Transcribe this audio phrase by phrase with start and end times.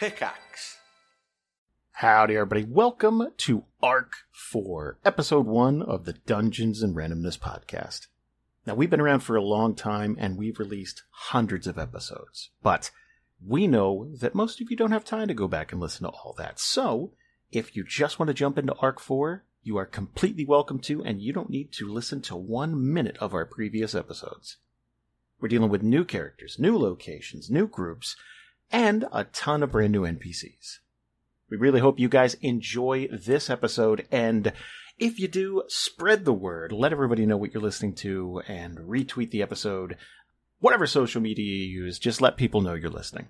[0.00, 0.78] Pickaxe.
[1.90, 2.64] Howdy, everybody.
[2.64, 8.06] Welcome to Arc 4, Episode 1 of the Dungeons and Randomness Podcast.
[8.66, 12.90] Now, we've been around for a long time and we've released hundreds of episodes, but
[13.46, 16.08] we know that most of you don't have time to go back and listen to
[16.08, 16.58] all that.
[16.58, 17.12] So,
[17.52, 21.20] if you just want to jump into Arc 4, you are completely welcome to, and
[21.20, 24.56] you don't need to listen to one minute of our previous episodes.
[25.42, 28.16] We're dealing with new characters, new locations, new groups,
[28.70, 30.78] and a ton of brand new NPCs.
[31.50, 34.52] We really hope you guys enjoy this episode, and
[34.98, 36.72] if you do, spread the word.
[36.72, 39.96] Let everybody know what you're listening to, and retweet the episode.
[40.60, 43.28] Whatever social media you use, just let people know you're listening.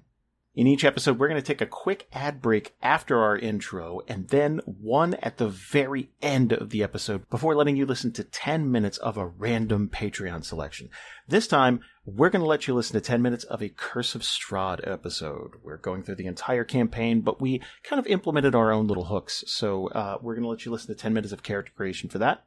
[0.52, 4.26] In each episode, we're going to take a quick ad break after our intro and
[4.28, 8.68] then one at the very end of the episode before letting you listen to 10
[8.68, 10.90] minutes of a random Patreon selection.
[11.28, 11.80] This time,
[12.16, 15.52] we're going to let you listen to 10 minutes of a Curse of Strahd episode.
[15.62, 19.44] We're going through the entire campaign, but we kind of implemented our own little hooks.
[19.46, 22.18] So uh, we're going to let you listen to 10 minutes of character creation for
[22.18, 22.44] that.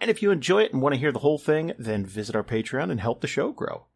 [0.00, 2.42] And if you enjoy it and want to hear the whole thing, then visit our
[2.42, 3.86] Patreon and help the show grow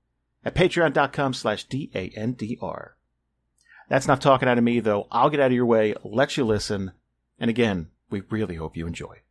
[0.45, 2.97] at patreon.com slash D-A-N-D-R.
[3.89, 5.09] That's not talking out of me, though.
[5.11, 6.93] I'll get out of your way, let you listen.
[7.39, 9.23] And again, we really hope you enjoy.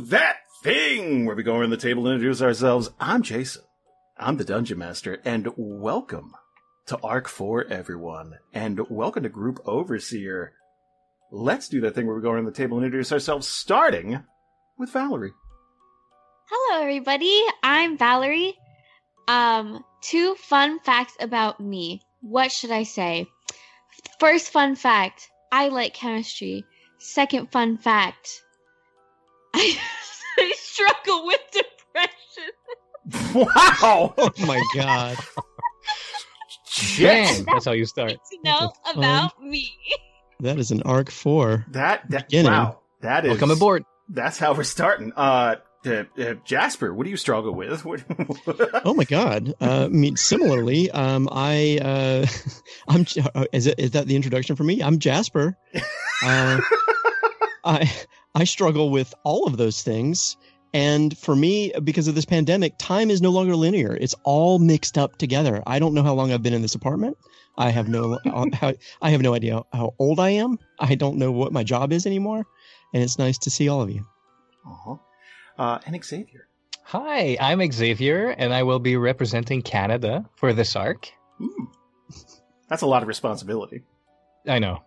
[0.00, 2.90] That thing where we go around the table and introduce ourselves.
[3.00, 3.62] I'm Jason.
[4.18, 6.34] I'm the Dungeon Master, and welcome
[6.86, 8.34] to Arc 4, everyone.
[8.52, 10.52] And welcome to Group Overseer.
[11.32, 14.22] Let's do that thing where we go around the table and introduce ourselves, starting
[14.78, 15.32] with Valerie.
[16.50, 17.42] Hello, everybody.
[17.62, 18.54] I'm Valerie.
[19.28, 22.02] Um, two fun facts about me.
[22.20, 23.26] What should I say?
[24.20, 26.64] First fun fact I like chemistry.
[26.98, 28.42] Second fun fact
[29.56, 29.78] I,
[30.38, 32.52] I struggle with depression.
[33.34, 34.14] Wow!
[34.18, 35.16] Oh my god.
[36.96, 38.10] Damn, that's how you start.
[38.12, 39.70] To know That's about me.
[40.40, 41.64] That is an arc four.
[41.70, 42.52] That, that, Beginning.
[42.52, 42.80] wow.
[43.00, 43.30] That is.
[43.30, 43.84] Welcome aboard.
[44.08, 45.12] That's how we're starting.
[45.16, 45.56] Uh,
[45.86, 47.84] uh, uh, Jasper, what do you struggle with?
[48.84, 49.54] Oh my god.
[49.60, 52.26] Uh, I mean, similarly, um, I, uh,
[52.88, 54.82] I'm, J- uh, is, it, is that the introduction for me?
[54.82, 55.56] I'm Jasper.
[56.22, 56.60] Uh,
[57.64, 57.90] I,
[58.36, 60.36] I struggle with all of those things.
[60.74, 63.96] And for me, because of this pandemic, time is no longer linear.
[63.98, 65.62] It's all mixed up together.
[65.66, 67.16] I don't know how long I've been in this apartment.
[67.56, 70.58] I have no, uh, how, I have no idea how old I am.
[70.78, 72.44] I don't know what my job is anymore.
[72.92, 74.06] And it's nice to see all of you.
[74.66, 74.96] uh-huh.
[75.58, 76.48] Uh, and Xavier.
[76.82, 81.10] Hi, I'm Xavier, and I will be representing Canada for this arc.
[81.38, 81.64] Hmm.
[82.68, 83.84] That's a lot of responsibility.
[84.46, 84.82] I know.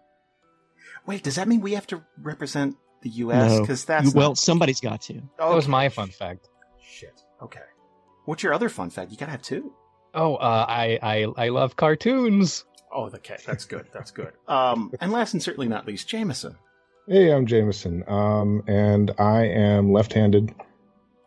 [1.07, 3.51] Wait, does that mean we have to represent the U.S.?
[3.51, 3.61] No.
[3.61, 5.21] Because that's well, not- somebody's got to.
[5.37, 6.49] That was my fun fact.
[6.81, 7.21] Shit.
[7.41, 7.61] Okay.
[8.25, 9.11] What's your other fun fact?
[9.11, 9.73] You gotta have two.
[10.13, 12.65] Oh, uh, I, I I love cartoons.
[12.91, 13.37] Oh, okay.
[13.45, 13.87] That's good.
[13.93, 14.33] That's good.
[14.47, 16.55] Um, and last and certainly not least, Jamison.
[17.07, 20.53] Hey, I'm Jamison, um, and I am left-handed.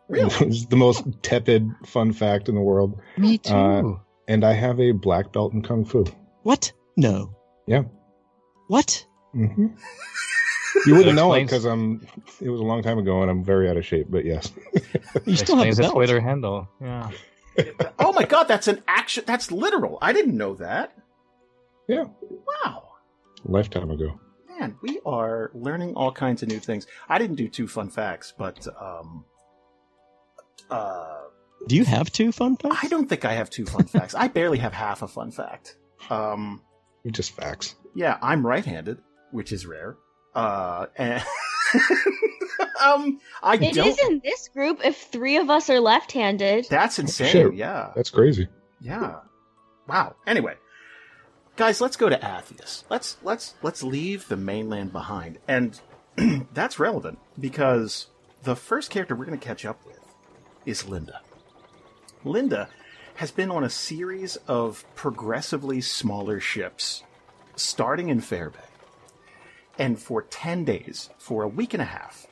[0.09, 0.29] Really?
[0.47, 2.99] it's the most tepid fun fact in the world.
[3.17, 3.53] Me too.
[3.53, 3.97] Uh,
[4.27, 6.05] And I have a black belt in kung fu.
[6.43, 6.71] What?
[6.95, 7.35] No.
[7.67, 7.83] Yeah.
[8.67, 9.05] What?
[9.33, 9.67] hmm
[10.85, 12.05] You wouldn't know it because I'm.
[12.41, 14.07] It was a long time ago, and I'm very out of shape.
[14.09, 14.51] But yes,
[15.25, 15.93] You still have Explains a the belt.
[15.95, 16.67] Twitter handle.
[16.81, 17.09] Yeah.
[17.99, 19.23] oh my god, that's an action.
[19.27, 19.97] That's literal.
[20.01, 20.97] I didn't know that.
[21.87, 22.05] Yeah.
[22.63, 22.83] Wow.
[23.45, 24.19] lifetime ago.
[24.49, 26.87] Man, we are learning all kinds of new things.
[27.09, 29.25] I didn't do two fun facts, but um,
[30.69, 31.17] uh,
[31.67, 32.77] Do you have two fun facts?
[32.83, 34.15] I don't think I have two fun facts.
[34.15, 35.75] I barely have half a fun fact.
[36.09, 36.61] Um,
[37.11, 37.75] Just facts.
[37.95, 38.99] yeah, I'm right-handed,
[39.31, 39.97] which is rare.
[40.35, 41.23] Uh, and
[42.83, 43.87] um, I It don't.
[43.87, 46.67] is in this group if three of us are left handed.
[46.69, 47.27] That's insane.
[47.31, 47.53] Shit.
[47.55, 48.47] Yeah, That's crazy.
[48.81, 49.19] yeah.
[49.87, 50.15] Wow.
[50.25, 50.55] Anyway,
[51.57, 52.83] guys, let's go to Athias.
[52.89, 55.79] Let's let's let's leave the mainland behind, and
[56.53, 58.07] that's relevant because
[58.43, 59.99] the first character we're going to catch up with
[60.65, 61.19] is Linda.
[62.23, 62.69] Linda
[63.15, 67.03] has been on a series of progressively smaller ships,
[67.57, 68.63] starting in Fairbay,
[69.77, 72.27] and for ten days, for a week and a half,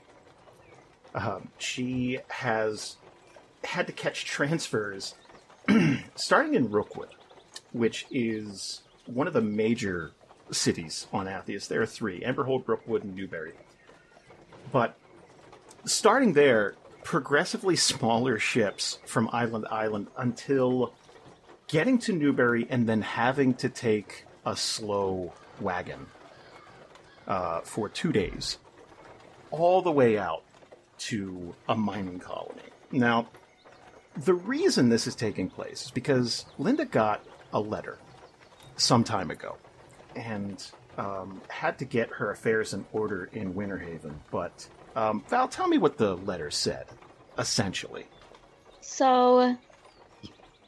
[1.13, 2.97] um, she has
[3.63, 5.15] had to catch transfers
[6.15, 7.09] starting in Rookwood,
[7.71, 10.11] which is one of the major
[10.51, 11.67] cities on Athias.
[11.67, 13.53] There are three Emberhold, Rookwood, and Newberry.
[14.71, 14.97] But
[15.85, 20.93] starting there, progressively smaller ships from island to island until
[21.67, 26.05] getting to Newberry and then having to take a slow wagon
[27.27, 28.57] uh, for two days,
[29.51, 30.43] all the way out
[30.97, 32.61] to a mining colony.
[32.91, 33.27] Now,
[34.15, 37.23] the reason this is taking place is because Linda got
[37.53, 37.97] a letter
[38.75, 39.57] some time ago
[40.15, 40.63] and
[40.97, 44.19] um, had to get her affairs in order in Winter Haven.
[44.29, 46.85] But um, Val, tell me what the letter said,
[47.37, 48.05] essentially.
[48.81, 49.57] So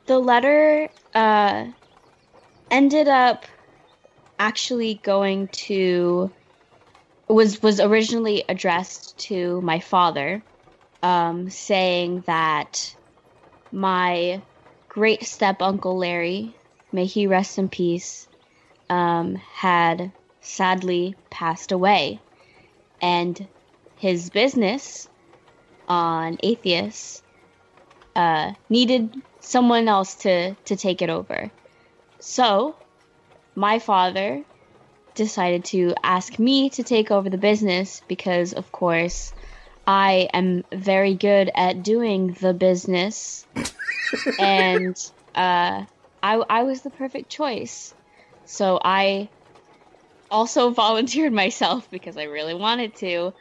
[0.06, 1.66] the letter uh,
[2.72, 3.46] ended up
[4.40, 6.32] actually going to
[7.28, 10.44] was was originally addressed to my father,
[11.02, 12.96] um, saying that
[13.72, 14.44] my
[14.90, 16.56] great step uncle Larry,
[16.92, 18.28] may he rest in peace,
[18.90, 22.22] um, had sadly passed away,
[23.02, 23.48] and
[23.96, 25.08] his business
[25.88, 27.22] on Athias
[28.16, 31.52] uh, needed someone else to to take it over.
[32.19, 32.78] So,
[33.56, 34.46] my father
[35.15, 39.33] decided to ask me to take over the business because, of course,
[39.86, 43.45] I am very good at doing the business,
[44.39, 44.95] and
[45.36, 45.83] uh,
[46.24, 47.94] I I was the perfect choice.
[48.45, 49.30] So I
[50.31, 53.33] also volunteered myself because I really wanted to,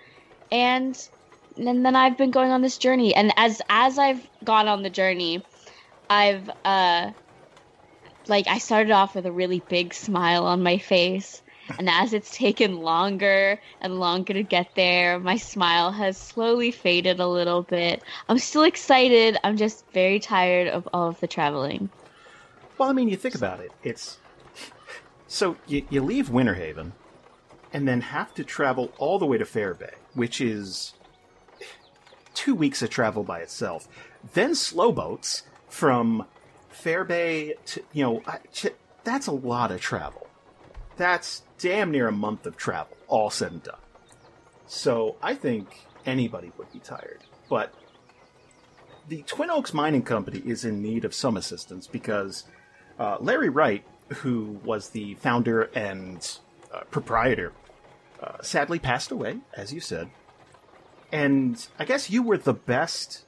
[0.51, 1.09] and
[1.57, 3.15] and then I've been going on this journey.
[3.15, 5.45] And as as I've gone on the journey,
[6.11, 7.13] I've uh
[8.27, 11.43] like I started off with a really big smile on my face.
[11.79, 17.21] And as it's taken longer and longer to get there, my smile has slowly faded
[17.21, 18.03] a little bit.
[18.29, 19.37] I'm still excited.
[19.45, 21.91] I'm just very tired of all of the traveling.
[22.79, 23.73] Well, I mean, you think about it.
[23.83, 24.19] It's
[25.27, 26.93] so you, you leave Winter Haven,
[27.73, 30.93] and then have to travel all the way to Fairbay, which is
[32.35, 33.89] two weeks of travel by itself.
[34.35, 36.27] Then slow boats from
[36.73, 38.41] Fairbay to you know I-
[39.05, 40.27] that's a lot of travel.
[40.97, 43.79] That's damn near a month of travel, all said and done.
[44.67, 47.73] So I think anybody would be tired, but
[49.09, 52.45] the Twin Oaks Mining Company is in need of some assistance because
[52.99, 56.39] uh, Larry Wright, who was the founder and
[56.75, 57.53] uh, proprietor,
[58.21, 60.11] uh, sadly passed away, as you said.
[61.13, 63.25] And I guess you were the best,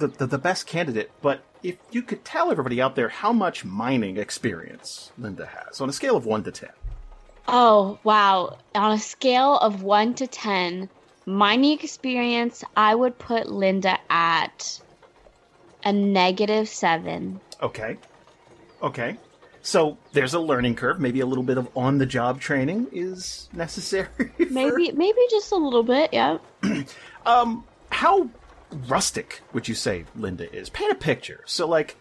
[0.00, 1.10] the, the, the best candidate.
[1.22, 5.88] But if you could tell everybody out there how much mining experience Linda has on
[5.88, 6.70] a scale of one to ten.
[7.48, 8.58] Oh, wow.
[8.74, 10.88] On a scale of 1 to 10,
[11.26, 14.80] mining experience, I would put Linda at
[15.84, 17.40] a negative 7.
[17.60, 17.96] Okay.
[18.80, 19.16] Okay.
[19.62, 21.00] So there's a learning curve.
[21.00, 24.06] Maybe a little bit of on the job training is necessary.
[24.16, 26.38] for- Maybe maybe just a little bit, yeah.
[27.26, 28.30] Um, how
[28.88, 30.70] rustic would you say Linda is?
[30.70, 31.42] Paint a picture.
[31.46, 31.96] So, like,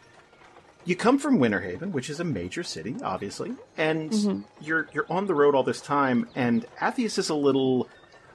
[0.85, 5.27] you come from Winter Haven, which is a major city, obviously, and you're you're on
[5.27, 6.27] the road all this time.
[6.35, 7.87] And Athias is a little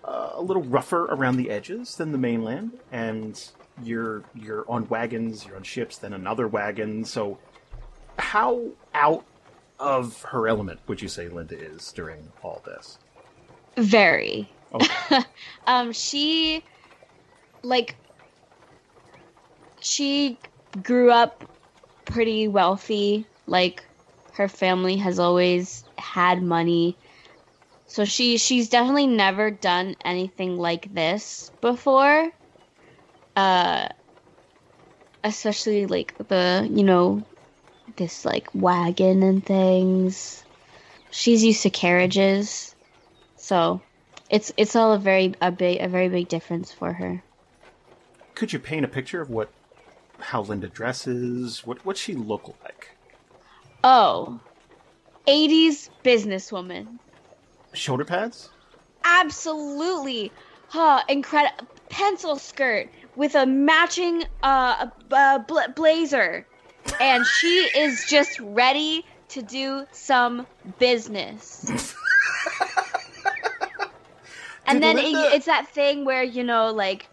[0.04, 3.42] uh, a little rougher around the edges than the mainland, and
[3.82, 7.04] you're you're on wagons, you're on ships, then another wagon.
[7.04, 7.38] So,
[8.18, 9.24] how out
[9.80, 12.98] of her element would you say Linda is during all this?
[13.76, 14.48] Very.
[14.72, 15.20] Okay.
[15.66, 16.62] Um she
[17.62, 17.96] like
[19.84, 20.38] she
[20.82, 21.44] grew up
[22.06, 23.26] pretty wealthy.
[23.46, 23.84] Like
[24.32, 26.96] her family has always had money.
[27.86, 32.30] So she she's definitely never done anything like this before.
[33.36, 33.88] Uh
[35.22, 37.24] especially like the, you know,
[37.96, 40.42] this like wagon and things.
[41.10, 42.74] She's used to carriages.
[43.36, 43.80] So
[44.30, 47.22] it's it's all a very a big a very big difference for her.
[48.34, 49.48] Could you paint a picture of what
[50.20, 51.66] how Linda dresses?
[51.66, 52.90] What what she look like?
[53.82, 54.40] Oh,
[55.26, 56.98] 80s businesswoman.
[57.72, 58.48] Shoulder pads?
[59.04, 60.32] Absolutely.
[60.68, 66.46] Huh, incredible pencil skirt with a matching uh, uh bla- blazer.
[67.00, 70.46] And she is just ready to do some
[70.78, 71.64] business.
[74.66, 77.08] and then it, it's that thing where, you know, like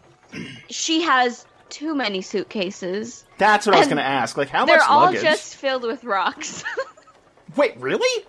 [0.68, 3.24] she has too many suitcases.
[3.38, 4.36] That's what I was going to ask.
[4.36, 5.20] Like how much luggage?
[5.20, 6.62] They're all just filled with rocks.
[7.56, 8.24] Wait, really?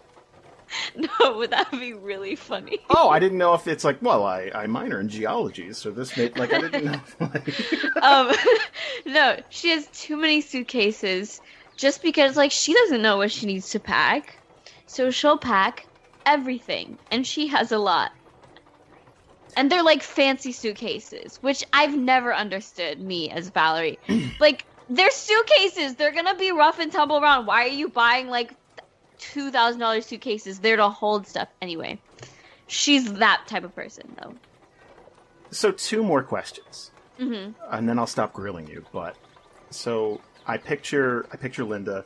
[0.96, 2.80] no, that would be really funny?
[2.90, 6.16] Oh, I didn't know if it's like, well, I, I minor in geology, so this
[6.18, 7.02] made like I didn't know.
[7.20, 8.32] Like, um,
[9.06, 11.42] no, she has too many suitcases
[11.76, 14.40] just because, like, she doesn't know what she needs to pack.
[14.86, 15.86] So she'll pack
[16.26, 18.12] everything, and she has a lot.
[19.56, 24.00] And they're like fancy suitcases, which I've never understood, me as Valerie.
[24.40, 25.96] like, They're suitcases.
[25.96, 27.46] They're gonna be rough and tumble around.
[27.46, 28.54] Why are you buying like
[29.20, 30.60] two thousand dollars suitcases?
[30.60, 32.00] They're to hold stuff anyway.
[32.68, 34.36] She's that type of person, though.
[35.52, 38.84] So two more questions, hmm and then I'll stop grilling you.
[38.92, 39.16] But
[39.70, 42.06] so I picture I picture Linda,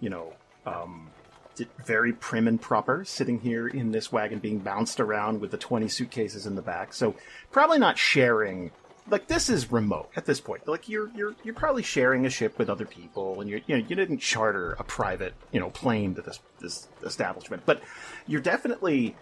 [0.00, 0.34] you know,
[0.66, 1.11] um,
[1.56, 5.56] di- very prim and proper, sitting here in this wagon, being bounced around with the
[5.56, 6.92] twenty suitcases in the back.
[6.92, 7.14] So
[7.50, 8.70] probably not sharing.
[9.08, 10.66] Like this is remote at this point.
[10.68, 13.84] Like you're you're you're probably sharing a ship with other people, and you you know
[13.88, 17.82] you didn't charter a private you know plane to this this establishment, but
[18.26, 19.16] you're definitely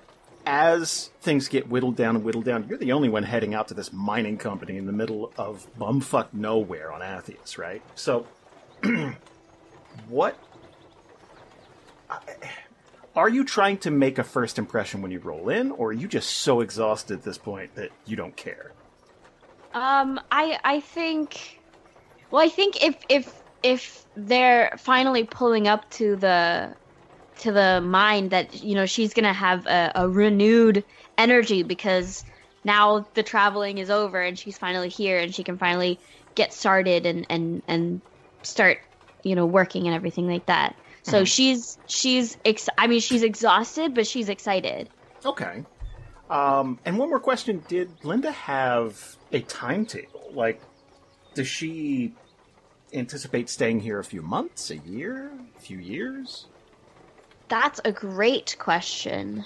[0.46, 3.74] as things get whittled down and whittled down, you're the only one heading out to
[3.74, 7.82] this mining company in the middle of bumfuck nowhere on Athias, right?
[7.94, 8.26] So,
[10.08, 10.38] what
[13.16, 16.08] are you trying to make a first impression when you roll in, or are you
[16.08, 18.72] just so exhausted at this point that you don't care?
[19.74, 21.60] Um, I I think,
[22.30, 26.74] well, I think if if if they're finally pulling up to the
[27.38, 30.84] to the mine, that you know she's gonna have a, a renewed
[31.18, 32.24] energy because
[32.64, 35.98] now the traveling is over and she's finally here and she can finally
[36.34, 38.00] get started and and and
[38.42, 38.78] start
[39.22, 40.76] you know working and everything like that.
[41.10, 41.26] So Mhm.
[41.26, 44.90] she's she's ex- I mean she's exhausted, but she's excited.
[45.24, 45.64] Okay.
[46.30, 50.32] Um, and one more question: Did Linda have a timetable?
[50.34, 50.62] Like,
[51.34, 52.14] does she
[52.92, 56.48] anticipate staying here a few months, a year, a few years?
[57.48, 59.44] That's a great question.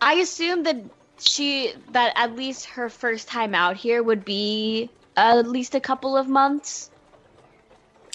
[0.00, 0.76] I assume that
[1.18, 6.16] she that at least her first time out here would be at least a couple
[6.16, 6.90] of months.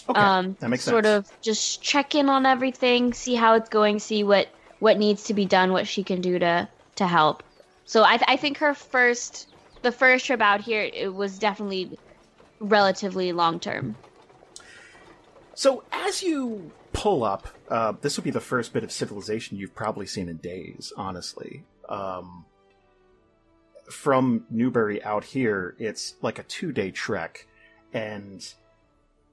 [0.09, 1.29] Okay, um, that makes sort sense.
[1.29, 4.49] of just check in on everything, see how it's going, see what
[4.79, 7.43] what needs to be done, what she can do to to help.
[7.85, 9.47] So I th- I think her first
[9.81, 11.97] the first trip out here it was definitely
[12.59, 13.95] relatively long term.
[15.53, 19.75] So as you pull up, uh, this will be the first bit of civilization you've
[19.75, 21.65] probably seen in days, honestly.
[21.87, 22.45] Um,
[23.91, 27.45] from Newbury out here, it's like a two day trek,
[27.93, 28.41] and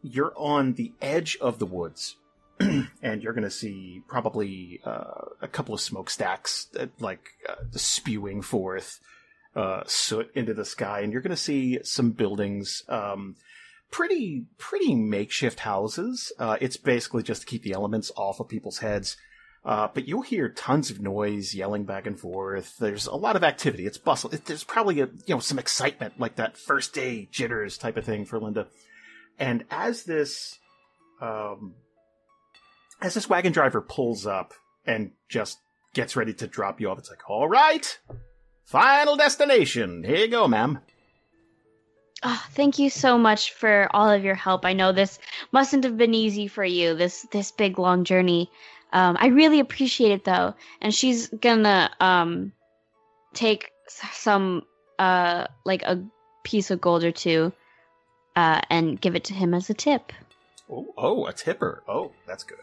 [0.02, 2.16] you're on the edge of the woods.
[2.60, 8.40] and you're going to see probably uh, a couple of smokestacks, that, like uh, spewing
[8.40, 8.98] forth
[9.56, 12.82] uh, soot into the sky, and you're going to see some buildings.
[12.88, 13.36] Um,
[13.90, 16.32] pretty pretty makeshift houses.
[16.38, 19.16] Uh, it's basically just to keep the elements off of people's heads.
[19.64, 22.76] Uh, but you'll hear tons of noise, yelling back and forth.
[22.78, 23.84] There's a lot of activity.
[23.84, 24.30] It's bustle.
[24.30, 28.04] It, there's probably a you know some excitement, like that first day jitters type of
[28.04, 28.68] thing for Linda.
[29.38, 30.58] And as this,
[31.20, 31.74] um,
[33.00, 34.54] as this wagon driver pulls up
[34.86, 35.58] and just
[35.94, 37.98] gets ready to drop you off, it's like, all right,
[38.64, 40.04] final destination.
[40.04, 40.80] Here you go, ma'am.
[42.22, 44.64] Oh, thank you so much for all of your help.
[44.64, 45.18] I know this
[45.52, 46.94] mustn't have been easy for you.
[46.94, 48.50] This this big long journey.
[48.92, 50.54] Um, I really appreciate it though.
[50.80, 52.52] And she's gonna um,
[53.34, 54.62] take some
[54.98, 56.02] uh, like a
[56.42, 57.52] piece of gold or two
[58.36, 60.12] uh, and give it to him as a tip.
[60.70, 61.82] Oh, oh, a tipper.
[61.88, 62.58] Oh, that's good.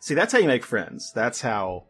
[0.00, 1.12] See, that's how you make friends.
[1.14, 1.84] That's how,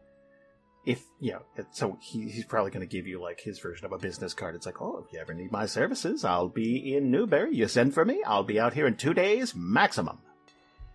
[0.85, 3.85] if you know, it, so he, he's probably going to give you like his version
[3.85, 4.55] of a business card.
[4.55, 7.55] It's like, oh, if you ever need my services, I'll be in Newbury.
[7.55, 8.21] You send for me.
[8.25, 10.19] I'll be out here in two days maximum.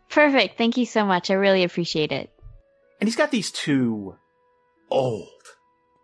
[0.08, 0.58] Perfect.
[0.58, 1.30] Thank you so much.
[1.30, 2.30] I really appreciate it.
[3.00, 4.16] And he's got these two
[4.90, 5.28] old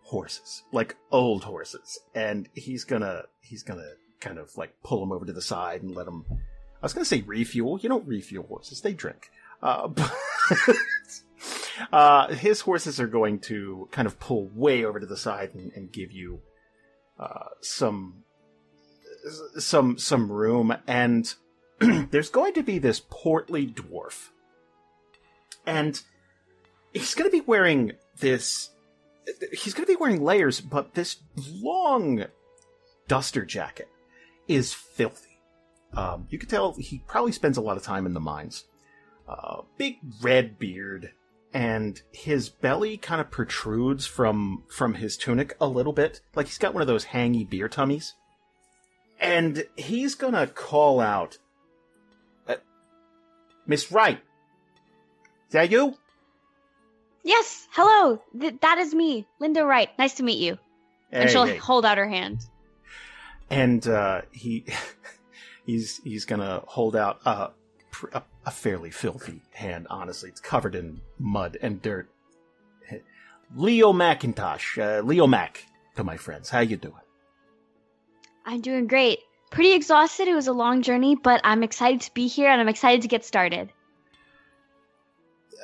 [0.02, 5.26] horses, like old horses, and he's gonna he's gonna kind of like pull them over
[5.26, 6.24] to the side and let them.
[6.30, 7.78] I was gonna say refuel.
[7.80, 9.30] You don't refuel horses; they drink.
[9.62, 10.12] Uh, but
[11.92, 15.72] uh, his horses are going to kind of pull way over to the side and,
[15.74, 16.40] and give you
[17.18, 18.24] uh, some
[19.58, 21.34] some some room, and
[22.10, 24.28] there's going to be this portly dwarf,
[25.66, 26.00] and
[26.92, 28.70] he's going to be wearing this.
[29.52, 32.26] He's going to be wearing layers, but this long
[33.08, 33.88] duster jacket
[34.48, 35.38] is filthy.
[35.94, 38.64] Um, you can tell he probably spends a lot of time in the mines.
[39.28, 41.12] Uh, big red beard,
[41.52, 46.58] and his belly kind of protrudes from from his tunic a little bit, like he's
[46.58, 48.14] got one of those hangy beer tummies.
[49.18, 51.38] And he's gonna call out,
[52.46, 52.56] uh,
[53.66, 54.20] "Miss Wright,
[55.48, 55.96] is that you?"
[57.24, 57.66] Yes.
[57.72, 58.22] Hello.
[58.38, 59.88] Th- that is me, Linda Wright.
[59.98, 60.58] Nice to meet you.
[61.10, 61.56] and she'll hey.
[61.56, 62.40] hold out her hand.
[63.50, 64.64] And uh, he
[65.66, 67.50] he's he's gonna hold out a,
[68.12, 69.86] a a fairly filthy hand.
[69.90, 72.08] Honestly, it's covered in mud and dirt.
[73.54, 76.50] Leo McIntosh, uh, Leo Mac, to my friends.
[76.50, 76.94] How you doing?
[78.44, 79.20] I'm doing great.
[79.50, 80.26] pretty exhausted.
[80.28, 83.08] It was a long journey, but I'm excited to be here and I'm excited to
[83.08, 83.72] get started.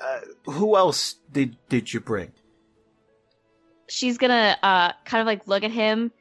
[0.00, 2.32] Uh, who else did did you bring?
[3.88, 6.12] She's gonna uh kind of like look at him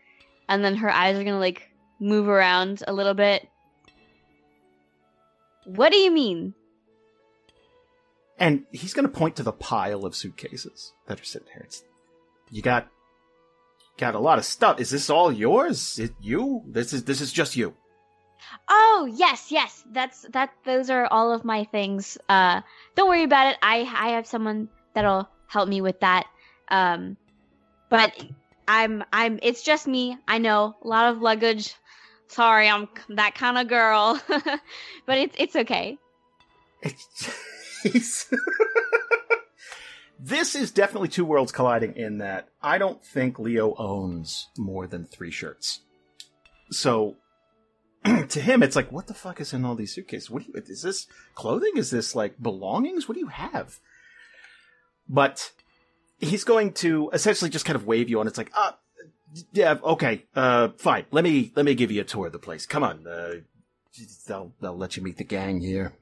[0.52, 3.48] and then her eyes are gonna like move around a little bit.
[5.64, 6.54] What do you mean?
[8.38, 11.62] And he's going to point to the pile of suitcases that are sitting here.
[11.64, 11.84] It's,
[12.50, 12.88] you got
[13.98, 14.80] got a lot of stuff.
[14.80, 16.00] Is this all yours?
[16.00, 16.64] It you?
[16.68, 17.76] This is this is just you.
[18.68, 19.84] Oh yes, yes.
[19.92, 20.50] That's that.
[20.66, 22.18] Those are all of my things.
[22.28, 22.62] Uh,
[22.96, 23.58] don't worry about it.
[23.62, 26.26] I I have someone that'll help me with that.
[26.68, 27.16] Um,
[27.90, 28.12] but
[28.72, 29.38] I'm I'm.
[29.44, 30.18] It's just me.
[30.30, 31.76] I know a lot of luggage.
[32.30, 34.18] Sorry, I'm that kind of girl.
[34.30, 35.98] but it's it's okay.
[37.84, 38.34] It's,
[40.20, 45.04] this is definitely two worlds colliding in that I don't think Leo owns more than
[45.06, 45.82] three shirts.
[46.72, 47.18] So
[48.06, 50.30] to him, it's like, what the fuck is in all these suitcases?
[50.30, 51.74] What you, is this clothing?
[51.76, 53.10] Is this like belongings?
[53.10, 53.80] What do you have?
[55.10, 55.52] But
[56.22, 58.28] he's going to essentially just kind of wave you on.
[58.28, 58.72] It's like, uh,
[59.54, 61.06] yeah, okay, uh, fine.
[61.12, 62.66] Let me, let me give you a tour of the place.
[62.66, 63.34] Come on, uh,
[64.28, 65.94] they'll, they'll let you meet the gang here.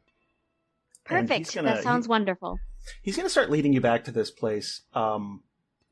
[1.06, 1.56] Perfect.
[1.56, 2.60] gonna- that sounds he- wonderful.
[3.02, 5.42] he's gonna start leading you back to this place um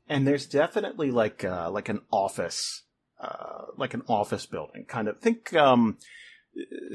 [0.08, 2.84] and there's definitely like uh like an office
[3.20, 5.98] uh like an office building kind of think um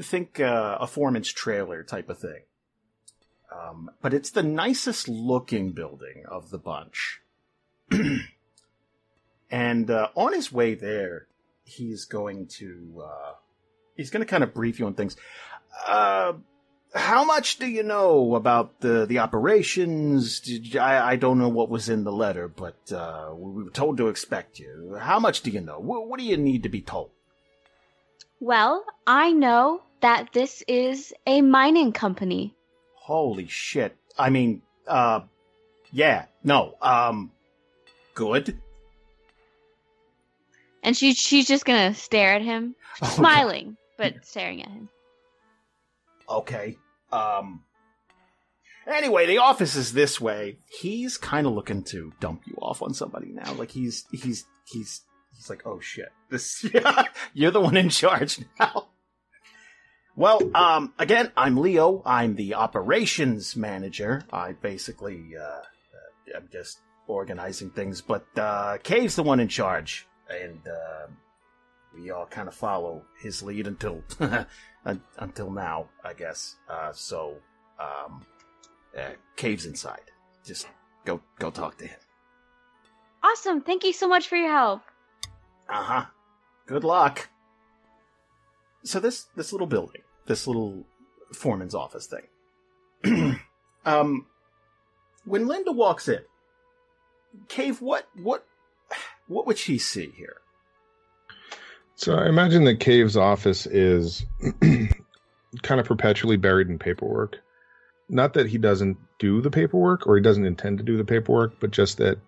[0.02, 2.42] think uh, a foreman's trailer type of thing
[3.54, 7.20] um but it's the nicest looking building of the bunch
[9.50, 11.26] and uh on his way there
[11.64, 13.32] he's going to uh
[13.96, 15.16] he's going to kind of brief you on things
[15.86, 16.32] uh
[16.94, 20.40] how much do you know about the the operations?
[20.40, 23.96] Did, I I don't know what was in the letter, but uh, we were told
[23.98, 24.96] to expect you.
[25.00, 25.78] How much do you know?
[25.80, 27.10] What, what do you need to be told?
[28.40, 32.54] Well, I know that this is a mining company.
[32.94, 33.96] Holy shit!
[34.16, 35.20] I mean, uh,
[35.90, 37.32] yeah, no, um,
[38.14, 38.60] good.
[40.82, 43.10] And she she's just gonna stare at him, Okay.
[43.12, 44.88] smiling, but staring at him.
[46.28, 46.76] Okay.
[47.12, 47.62] Um.
[48.86, 50.58] Anyway, the office is this way.
[50.68, 53.54] He's kind of looking to dump you off on somebody now.
[53.54, 55.02] Like he's he's he's
[55.34, 56.64] he's like, oh shit, this
[57.34, 58.88] you're the one in charge now.
[60.16, 62.00] Well, um, again, I'm Leo.
[62.06, 64.22] I'm the operations manager.
[64.32, 70.06] I basically, uh, uh I'm just organizing things, but uh, Cave's the one in charge,
[70.28, 71.06] and uh,
[71.94, 74.02] we all kind of follow his lead until
[74.84, 76.56] un- until now, I guess.
[76.68, 77.36] Uh, so,
[77.78, 78.24] um,
[78.98, 80.10] uh, caves inside.
[80.44, 80.66] Just
[81.04, 81.98] go go talk to him.
[83.22, 83.62] Awesome.
[83.62, 84.82] Thank you so much for your help.
[85.68, 86.04] Uh huh.
[86.66, 87.28] Good luck.
[88.84, 90.84] So this this little building, this little
[91.32, 93.38] foreman's office thing.
[93.86, 94.26] um,
[95.24, 96.20] when Linda walks in,
[97.48, 98.44] Cave, what what
[99.26, 100.36] what would she see here?
[101.96, 104.26] So I imagine that Cave's office is
[105.62, 107.38] kind of perpetually buried in paperwork.
[108.08, 111.58] Not that he doesn't do the paperwork or he doesn't intend to do the paperwork,
[111.60, 112.18] but just that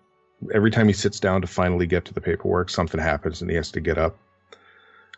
[0.53, 3.55] every time he sits down to finally get to the paperwork, something happens and he
[3.55, 4.17] has to get up.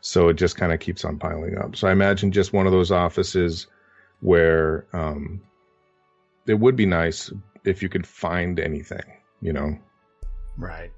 [0.02, 1.75] So it just kind of keeps on piling up.
[1.75, 3.67] So I imagine just one of those offices
[4.21, 5.41] where um,
[6.47, 7.32] it would be nice
[7.65, 9.04] if you could find anything,
[9.41, 9.78] you know,
[10.58, 10.91] Right.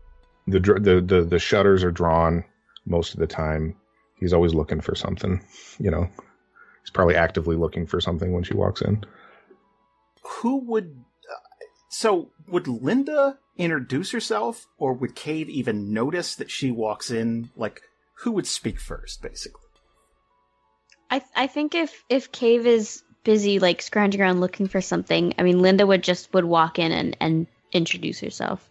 [0.48, 2.44] the the the the shutters are drawn
[2.86, 3.76] most of the time.
[4.16, 5.44] He's always looking for something,
[5.80, 6.08] you know.
[6.82, 9.04] He's probably actively looking for something when she walks in.
[10.24, 11.04] Who would?
[11.32, 17.52] Uh, so would Linda introduce herself, or would Cave even notice that she walks in?
[17.56, 17.82] Like,
[18.20, 19.62] who would speak first, basically?
[21.10, 25.44] I I think if if Cave is busy like scrounging around looking for something, I
[25.44, 28.70] mean Linda would just would walk in and and introduce herself.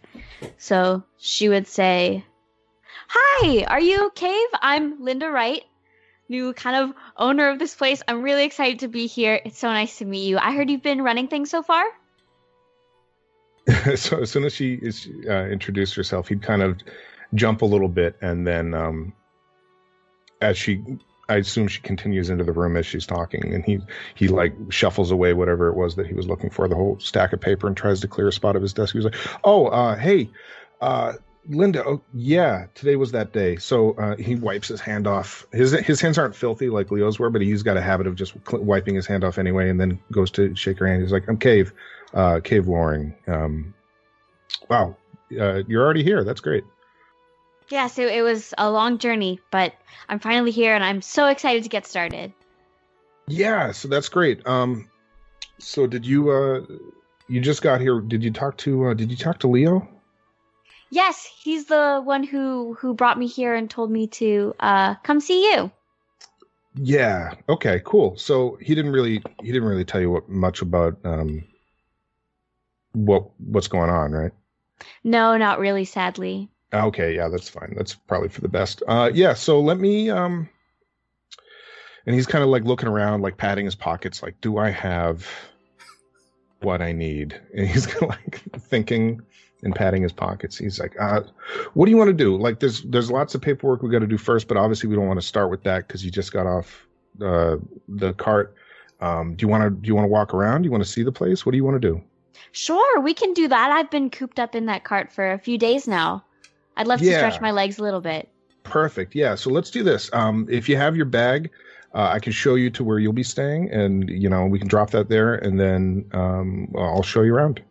[0.57, 2.25] So she would say,
[3.07, 4.47] "Hi, are you Cave?
[4.61, 5.63] I'm Linda Wright,
[6.29, 8.01] new kind of owner of this place.
[8.07, 9.39] I'm really excited to be here.
[9.43, 10.37] It's so nice to meet you.
[10.37, 11.85] I heard you've been running things so far."
[13.95, 16.79] so as soon as she is uh, introduced herself, he'd kind of
[17.33, 19.13] jump a little bit, and then um,
[20.41, 20.83] as she,
[21.31, 23.79] I assume she continues into the room as she's talking, and he
[24.15, 27.31] he like shuffles away whatever it was that he was looking for, the whole stack
[27.31, 28.91] of paper, and tries to clear a spot of his desk.
[28.91, 30.29] He was like, "Oh, uh, hey."
[30.81, 31.13] Uh,
[31.47, 33.55] Linda, oh, yeah, today was that day.
[33.57, 35.45] So uh, he wipes his hand off.
[35.51, 38.33] His his hands aren't filthy like Leo's were, but he's got a habit of just
[38.47, 41.01] cl- wiping his hand off anyway, and then goes to shake her hand.
[41.01, 41.73] He's like, "I'm Cave,
[42.13, 43.15] uh, Cave Loring.
[43.27, 43.73] Um,
[44.69, 44.95] wow,
[45.39, 46.23] uh, you're already here.
[46.23, 46.63] That's great."
[47.71, 49.73] Yes, it, it was a long journey, but
[50.09, 52.33] I'm finally here and I'm so excited to get started.
[53.27, 54.45] Yeah, so that's great.
[54.45, 54.89] Um,
[55.57, 56.61] so did you uh,
[57.27, 58.01] you just got here?
[58.01, 59.87] Did you talk to uh, Did you talk to Leo?
[60.89, 65.21] Yes, he's the one who who brought me here and told me to uh come
[65.21, 65.71] see you.
[66.75, 67.35] Yeah.
[67.47, 67.81] Okay.
[67.85, 68.17] Cool.
[68.17, 71.45] So he didn't really he didn't really tell you what much about um
[72.91, 74.31] what what's going on, right?
[75.03, 76.49] No, not really, sadly.
[76.73, 77.15] Okay.
[77.15, 77.73] Yeah, that's fine.
[77.75, 78.83] That's probably for the best.
[78.87, 79.33] Uh, yeah.
[79.33, 80.49] So let me um.
[82.05, 85.27] And he's kind of like looking around, like patting his pockets, like, do I have
[86.61, 87.39] what I need?
[87.55, 89.21] And he's kind of like thinking
[89.63, 90.57] and patting his pockets.
[90.57, 91.21] He's like, uh,
[91.73, 92.37] what do you want to do?
[92.37, 95.07] Like, there's there's lots of paperwork we got to do first, but obviously we don't
[95.07, 96.87] want to start with that because you just got off
[97.21, 97.57] uh,
[97.87, 98.55] the cart.
[98.99, 100.61] Um, do you want to do you want to walk around?
[100.61, 101.45] Do you want to see the place?
[101.45, 102.01] What do you want to do?
[102.51, 103.71] Sure, we can do that.
[103.71, 106.23] I've been cooped up in that cart for a few days now.
[106.77, 108.29] I'd love to stretch my legs a little bit.
[108.63, 109.15] Perfect.
[109.15, 109.35] Yeah.
[109.35, 110.09] So let's do this.
[110.13, 111.49] Um, if you have your bag,
[111.93, 114.67] uh, I can show you to where you'll be staying, and you know we can
[114.67, 117.61] drop that there, and then um, I'll show you around.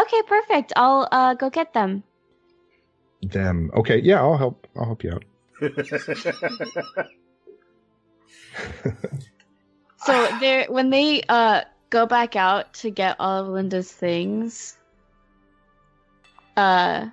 [0.00, 0.72] Okay, perfect.
[0.76, 2.02] I'll uh go get them.
[3.22, 3.70] Them.
[3.74, 4.00] Okay.
[4.00, 4.20] Yeah.
[4.20, 4.66] I'll help.
[4.76, 5.24] I'll help you out.
[10.04, 14.76] So they when they uh go back out to get all of Linda's things,
[16.56, 17.08] uh,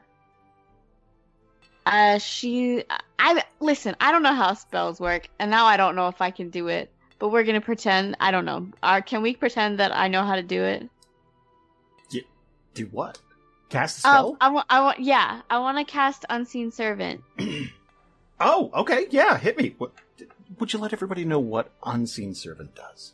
[1.94, 2.84] uh, she,
[3.20, 3.96] I listen.
[4.00, 6.68] I don't know how spells work, and now I don't know if I can do
[6.68, 6.92] it.
[7.20, 8.16] But we're gonna pretend.
[8.20, 8.68] I don't know.
[8.84, 10.90] Uh, can we pretend that I know how to do it?
[12.74, 13.18] Do what?
[13.70, 14.30] Cast a spell?
[14.30, 14.66] Um, I want.
[14.70, 15.00] I want.
[15.00, 17.24] Yeah, I want to cast Unseen Servant.
[18.40, 19.08] oh, okay.
[19.10, 19.74] Yeah, hit me.
[19.80, 19.94] What,
[20.60, 23.14] would you let everybody know what Unseen Servant does?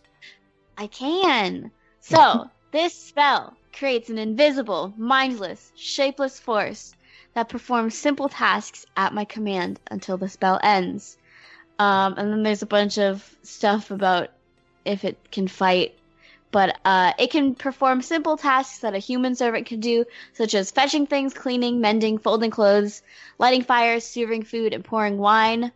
[0.77, 1.71] I can.
[2.01, 6.93] So, this spell creates an invisible, mindless, shapeless force
[7.34, 11.17] that performs simple tasks at my command until the spell ends.
[11.80, 14.30] Um, and then there's a bunch of stuff about
[14.86, 15.98] if it can fight.
[16.52, 20.69] But uh, it can perform simple tasks that a human servant can do, such as
[20.69, 23.02] fetching things, cleaning, mending, folding clothes,
[23.39, 25.72] lighting fires, serving food, and pouring wine.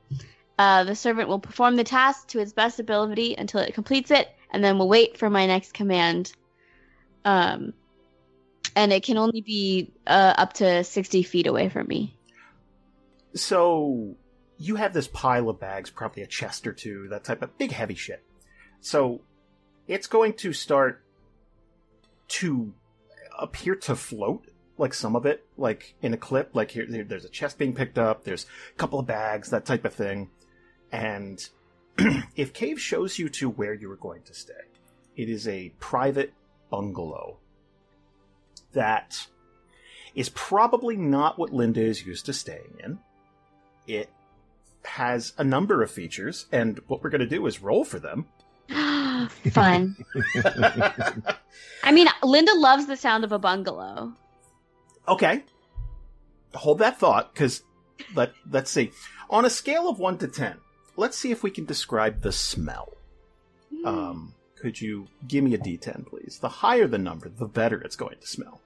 [0.59, 4.29] Uh, the servant will perform the task to its best ability until it completes it,
[4.51, 6.31] and then will wait for my next command.
[7.25, 7.73] Um,
[8.77, 12.15] and it can only be uh, up to 60 feet away from me.
[13.33, 14.15] So,
[14.59, 17.71] you have this pile of bags, probably a chest or two, that type of big
[17.71, 18.23] heavy shit.
[18.79, 19.21] So,
[19.87, 21.03] it's going to start
[22.27, 22.71] to
[23.39, 24.45] appear to float,
[24.77, 26.51] like some of it, like in a clip.
[26.53, 29.65] Like here, there- there's a chest being picked up, there's a couple of bags, that
[29.65, 30.29] type of thing.
[30.91, 31.43] And
[32.35, 34.53] if Cave shows you to where you are going to stay,
[35.15, 36.33] it is a private
[36.69, 37.39] bungalow
[38.73, 39.27] that
[40.15, 42.99] is probably not what Linda is used to staying in.
[43.85, 44.09] It
[44.83, 48.25] has a number of features, and what we're going to do is roll for them.
[49.51, 49.95] Fun.
[51.83, 54.13] I mean, Linda loves the sound of a bungalow.
[55.07, 55.43] okay.
[56.53, 57.61] Hold that thought, because
[58.15, 58.91] let, let's see.
[59.29, 60.57] On a scale of 1 to 10,
[60.95, 62.93] let's see if we can describe the smell.
[63.85, 66.39] Um, could you give me a d10, please?
[66.41, 68.61] The higher the number, the better it's going to smell.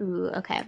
[0.00, 0.62] Ooh, okay.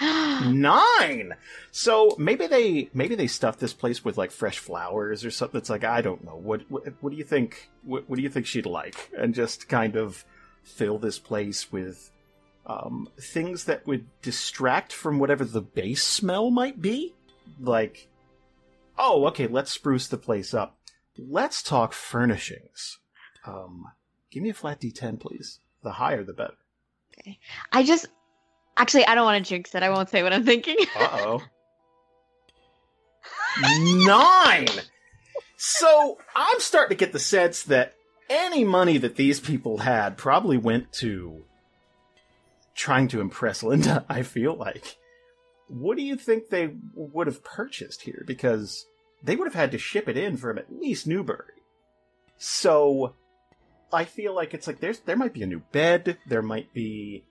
[0.00, 1.34] Nine.
[1.70, 5.58] So maybe they maybe they stuffed this place with like fresh flowers or something.
[5.58, 6.36] That's like I don't know.
[6.36, 7.70] What what, what do you think?
[7.84, 9.10] What, what do you think she'd like?
[9.16, 10.24] And just kind of
[10.62, 12.10] fill this place with
[12.66, 17.14] um, things that would distract from whatever the base smell might be.
[17.60, 18.08] Like,
[18.98, 20.76] oh, okay, let's spruce the place up.
[21.18, 22.98] Let's talk furnishings.
[23.46, 23.86] Um,
[24.30, 25.60] give me a flat D10, please.
[25.82, 26.54] The higher, the better.
[27.70, 28.06] I just.
[28.76, 29.82] Actually, I don't want to jinx it.
[29.82, 30.76] I won't say what I'm thinking.
[30.96, 31.42] Uh oh.
[34.06, 34.68] Nine!
[35.56, 37.94] So I'm starting to get the sense that
[38.30, 41.44] any money that these people had probably went to
[42.74, 44.96] trying to impress Linda, I feel like.
[45.68, 48.24] What do you think they would have purchased here?
[48.26, 48.86] Because
[49.22, 51.62] they would have had to ship it in from at least Newbury.
[52.38, 53.14] So
[53.92, 57.24] I feel like it's like there's there might be a new bed, there might be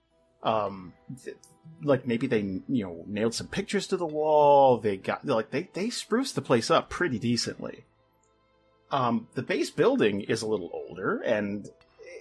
[0.43, 1.37] um th-
[1.83, 5.69] like maybe they you know nailed some pictures to the wall they got like they
[5.73, 7.85] they spruced the place up pretty decently
[8.91, 11.69] um the base building is a little older and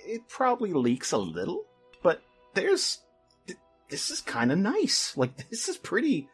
[0.04, 1.64] it probably leaks a little
[2.02, 2.22] but
[2.54, 3.00] there's
[3.46, 6.28] th- this is kind of nice like this is pretty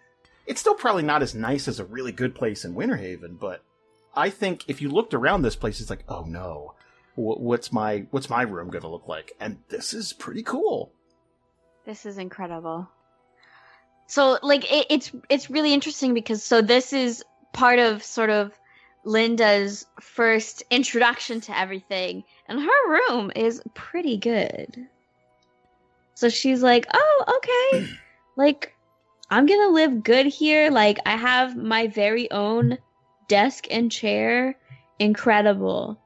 [0.47, 3.63] it's still probably not as nice as a really good place in winter haven but
[4.15, 6.75] i think if you looked around this place it's like oh no
[7.15, 10.93] wh- what's my what's my room gonna look like and this is pretty cool
[11.85, 12.89] This is incredible.
[14.07, 18.53] so like it, it's it's really interesting because so this is part of sort of
[19.05, 24.89] Linda's first introduction to everything, and her room is pretty good.
[26.15, 27.89] So she's like, "Oh, okay.
[28.37, 28.75] like
[29.31, 30.71] I'm going to live good here.
[30.71, 32.79] Like I have my very own
[33.29, 34.57] desk and chair.
[34.99, 36.01] Incredible.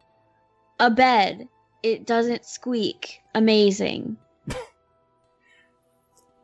[0.79, 1.49] A bed.
[1.83, 3.21] It doesn't squeak.
[3.35, 4.17] Amazing."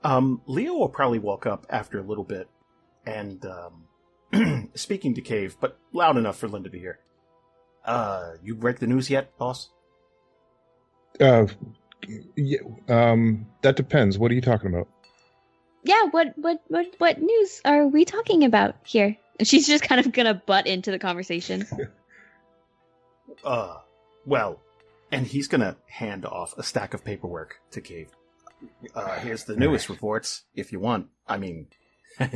[0.06, 2.48] Um, Leo will probably walk up after a little bit
[3.04, 7.00] and um, speaking to Cave, but loud enough for Linda to hear.
[7.84, 9.70] Uh, you break the news yet, boss?
[11.20, 11.46] Uh,
[12.36, 12.58] yeah,
[12.88, 14.16] um, that depends.
[14.16, 14.86] What are you talking about?
[15.86, 19.16] Yeah, what what what what news are we talking about here?
[19.38, 21.66] And she's just kind of gonna butt into the conversation.
[23.44, 23.76] Uh,
[24.24, 24.60] well,
[25.12, 28.08] and he's gonna hand off a stack of paperwork to Cave.
[28.94, 31.08] Uh, here's the newest reports, if you want.
[31.28, 31.66] I mean,
[32.20, 32.28] uh,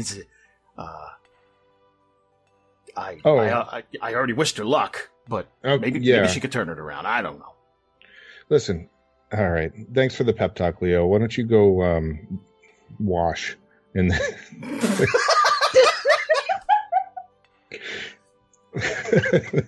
[2.96, 3.38] I, Oh.
[3.38, 6.16] I, I, I already wished her luck, but Oh, maybe, yeah.
[6.20, 7.06] maybe she could turn it around.
[7.06, 7.54] I don't know.
[8.50, 8.88] Listen,
[9.32, 9.72] all right.
[9.94, 11.06] Thanks for the pep talk, Leo.
[11.06, 12.40] Why don't you go um,
[12.98, 13.56] wash
[13.94, 15.06] and the.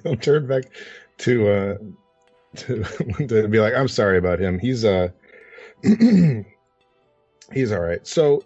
[0.07, 0.65] I'll turn back
[1.19, 1.77] to uh
[2.57, 2.85] to
[3.19, 4.59] and be like, I'm sorry about him.
[4.59, 5.09] He's uh
[5.83, 8.07] he's all right.
[8.07, 8.45] So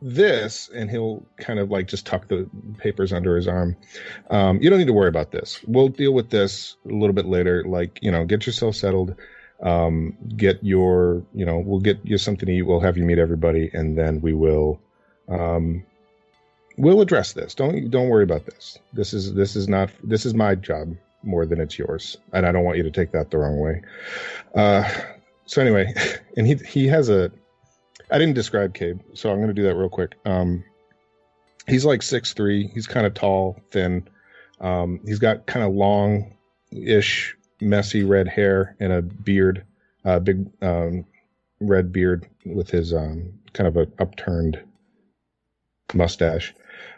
[0.00, 3.76] this, and he'll kind of like just tuck the papers under his arm.
[4.30, 5.60] Um, you don't need to worry about this.
[5.66, 7.64] We'll deal with this a little bit later.
[7.64, 9.16] Like, you know, get yourself settled.
[9.62, 12.62] Um, get your, you know, we'll get you something to eat.
[12.62, 14.80] We'll have you meet everybody, and then we will,
[15.28, 15.84] um,
[16.76, 17.54] we'll address this.
[17.54, 18.78] Don't don't worry about this.
[18.92, 22.52] This is this is not this is my job more than it's yours, and I
[22.52, 23.82] don't want you to take that the wrong way.
[24.54, 24.88] Uh,
[25.46, 25.92] so anyway,
[26.36, 27.30] and he he has a.
[28.10, 30.14] I didn't describe Cave, so I'm going to do that real quick.
[30.24, 30.64] Um,
[31.66, 32.68] he's like six three.
[32.68, 34.08] He's kind of tall, thin.
[34.60, 39.64] Um, he's got kind of long-ish, messy red hair and a beard,
[40.04, 41.04] uh, big um,
[41.60, 44.60] red beard with his um, kind of a upturned
[45.94, 46.54] mustache.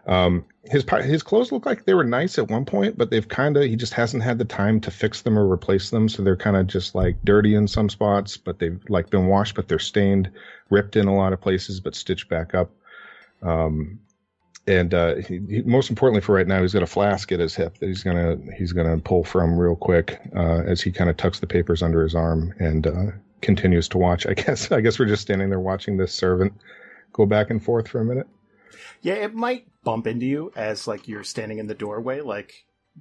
[0.06, 3.56] Um, his his clothes look like they were nice at one point, but they've kind
[3.56, 6.36] of he just hasn't had the time to fix them or replace them, so they're
[6.36, 9.78] kind of just like dirty in some spots, but they've like been washed, but they're
[9.78, 10.30] stained,
[10.68, 12.70] ripped in a lot of places, but stitched back up.
[13.42, 14.00] Um,
[14.70, 17.56] and uh, he, he, most importantly for right now, he's got a flask at his
[17.56, 21.16] hip that he's gonna he's gonna pull from real quick uh, as he kind of
[21.16, 23.06] tucks the papers under his arm and uh,
[23.42, 24.26] continues to watch.
[24.26, 26.52] I guess I guess we're just standing there watching this servant
[27.12, 28.28] go back and forth for a minute.
[29.02, 32.52] Yeah, it might bump into you as like you're standing in the doorway, like,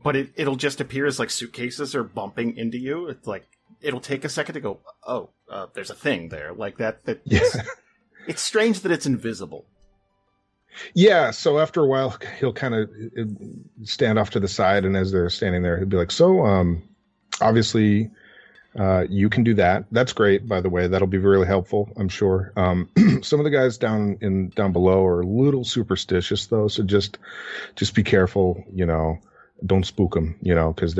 [0.02, 3.08] but it it'll just appear as like suitcases are bumping into you.
[3.10, 3.46] It's like
[3.82, 4.80] it'll take a second to go.
[5.06, 7.06] Oh, uh, there's a thing there, like that.
[7.06, 7.42] That Yeah.
[7.44, 7.58] it's,
[8.28, 9.66] it's strange that it's invisible.
[10.94, 12.90] Yeah, so after a while, he'll kind of
[13.84, 16.84] stand off to the side, and as they're standing there, he'll be like, "So, um,
[17.42, 18.12] obviously,
[18.78, 19.86] uh, you can do that.
[19.92, 20.88] That's great, by the way.
[20.88, 22.54] That'll be really helpful, I'm sure.
[22.56, 22.90] Um,
[23.22, 27.18] some of the guys down in down below are a little superstitious, though, so just
[27.76, 28.64] just be careful.
[28.72, 29.20] You know,
[29.66, 30.38] don't spook them.
[30.42, 30.94] You know, because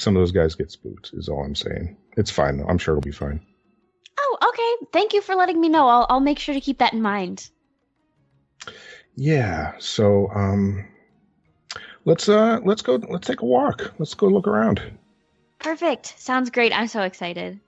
[0.00, 1.10] some of those guys get spooked.
[1.14, 1.96] Is all I'm saying.
[2.16, 2.64] It's fine.
[2.68, 3.40] I'm sure it'll be fine.
[4.18, 4.86] Oh, okay.
[4.92, 5.88] Thank you for letting me know.
[5.88, 7.50] I'll I'll make sure to keep that in mind.
[9.20, 9.72] Yeah.
[9.80, 10.86] So, um,
[12.04, 12.94] let's uh, let's go.
[13.08, 13.92] Let's take a walk.
[13.98, 14.80] Let's go look around.
[15.58, 16.14] Perfect.
[16.20, 16.72] Sounds great.
[16.72, 17.58] I'm so excited.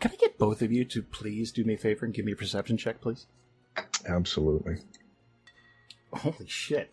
[0.00, 2.32] Can I get both of you to please do me a favor and give me
[2.32, 3.26] a perception check, please?
[4.08, 4.78] Absolutely.
[6.12, 6.90] Holy shit,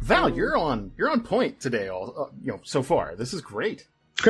[0.00, 1.86] Val, you're on you're on point today.
[1.88, 3.14] All uh, you know so far.
[3.14, 3.86] This is great.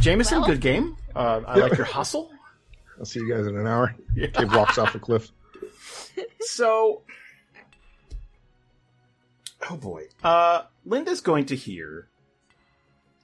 [0.00, 0.96] Jamison, Well- good game.
[1.14, 1.62] Uh, I Yeah.
[1.64, 2.32] like your hustle.
[2.98, 3.94] I'll see you guys in an hour.
[4.14, 4.28] Yeah.
[4.54, 5.30] Walks off a cliff.
[6.40, 7.02] So,
[9.70, 12.08] oh boy, uh, Linda's going to hear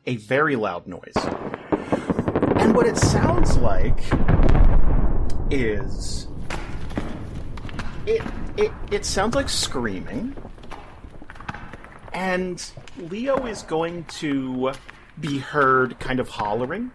[0.07, 1.17] a very loud noise,
[2.57, 3.99] and what it sounds like
[5.51, 6.27] is
[8.05, 8.21] it
[8.59, 10.37] it it sounds like screaming,
[12.13, 12.63] and
[12.99, 14.73] Leo is going to
[15.19, 16.91] be heard kind of hollering.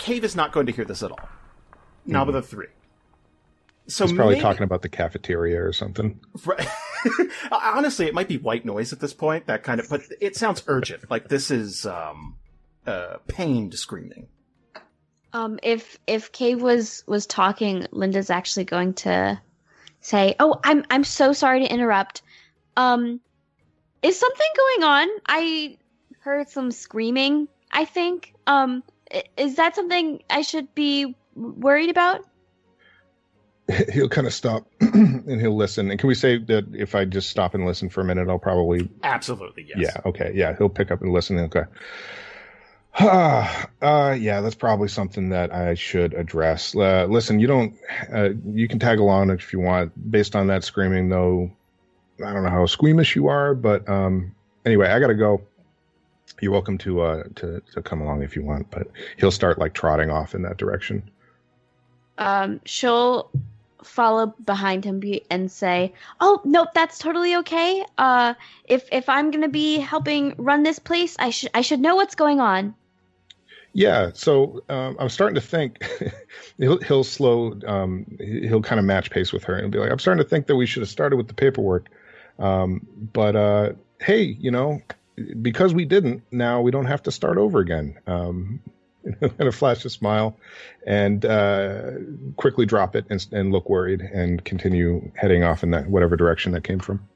[0.00, 1.28] Cave is not going to hear this at all.
[2.04, 2.66] Not with a three.
[3.86, 6.18] So He's probably maybe- talking about the cafeteria or something.
[6.44, 6.66] Right.
[7.52, 9.46] Honestly, it might be white noise at this point.
[9.46, 11.10] That kind of, but it sounds urgent.
[11.10, 12.36] Like this is um,
[12.86, 14.26] uh, pained screaming.
[15.32, 19.40] Um, if if Cave was was talking, Linda's actually going to
[20.00, 22.22] say, "Oh, I'm I'm so sorry to interrupt.
[22.76, 23.20] Um,
[24.02, 25.08] is something going on?
[25.26, 25.78] I
[26.20, 27.48] heard some screaming.
[27.70, 28.34] I think.
[28.46, 28.90] Um, i-
[29.36, 32.24] is that something I should be worried about?
[33.92, 35.90] he'll kind of stop and he'll listen.
[35.90, 38.38] And can we say that if I just stop and listen for a minute, I'll
[38.38, 39.78] probably Absolutely, yes.
[39.78, 41.38] yeah okay yeah he'll pick up and listen.
[41.38, 41.64] Okay.
[42.98, 46.74] uh, yeah, that's probably something that I should address.
[46.74, 47.76] Uh, listen, you don't,
[48.12, 50.10] uh, you can tag along if you want.
[50.10, 51.52] Based on that screaming, though,
[52.24, 54.34] I don't know how squeamish you are, but um,
[54.66, 55.40] anyway, I gotta go.
[56.40, 59.74] You're welcome to uh to to come along if you want, but he'll start like
[59.74, 61.02] trotting off in that direction.
[62.18, 63.30] Um, she'll
[63.82, 67.84] follow behind him be- and say, "Oh, nope, that's totally okay.
[67.98, 71.96] Uh, if if I'm gonna be helping run this place, I should I should know
[71.96, 72.74] what's going on."
[73.72, 75.84] Yeah, so um, I'm starting to think
[76.58, 79.98] he'll he'll slow um, he'll kind of match pace with her and be like, I'm
[79.98, 81.88] starting to think that we should have started with the paperwork,
[82.38, 84.82] um, but uh, hey, you know,
[85.40, 87.98] because we didn't, now we don't have to start over again.
[88.06, 88.60] Um,
[89.20, 90.36] kind of flash a smile
[90.86, 91.92] and uh,
[92.36, 96.52] quickly drop it and, and look worried and continue heading off in that whatever direction
[96.52, 97.06] that came from.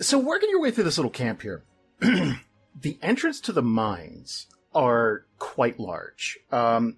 [0.00, 1.62] So, working your way through this little camp here,
[2.00, 6.38] the entrance to the mines are quite large.
[6.50, 6.96] Um,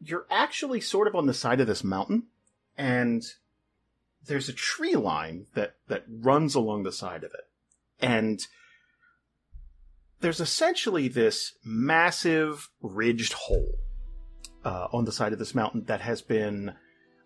[0.00, 2.24] you're actually sort of on the side of this mountain,
[2.76, 3.24] and
[4.24, 7.48] there's a tree line that that runs along the side of it,
[8.00, 8.46] and
[10.20, 13.78] there's essentially this massive ridged hole
[14.64, 16.74] uh, on the side of this mountain that has been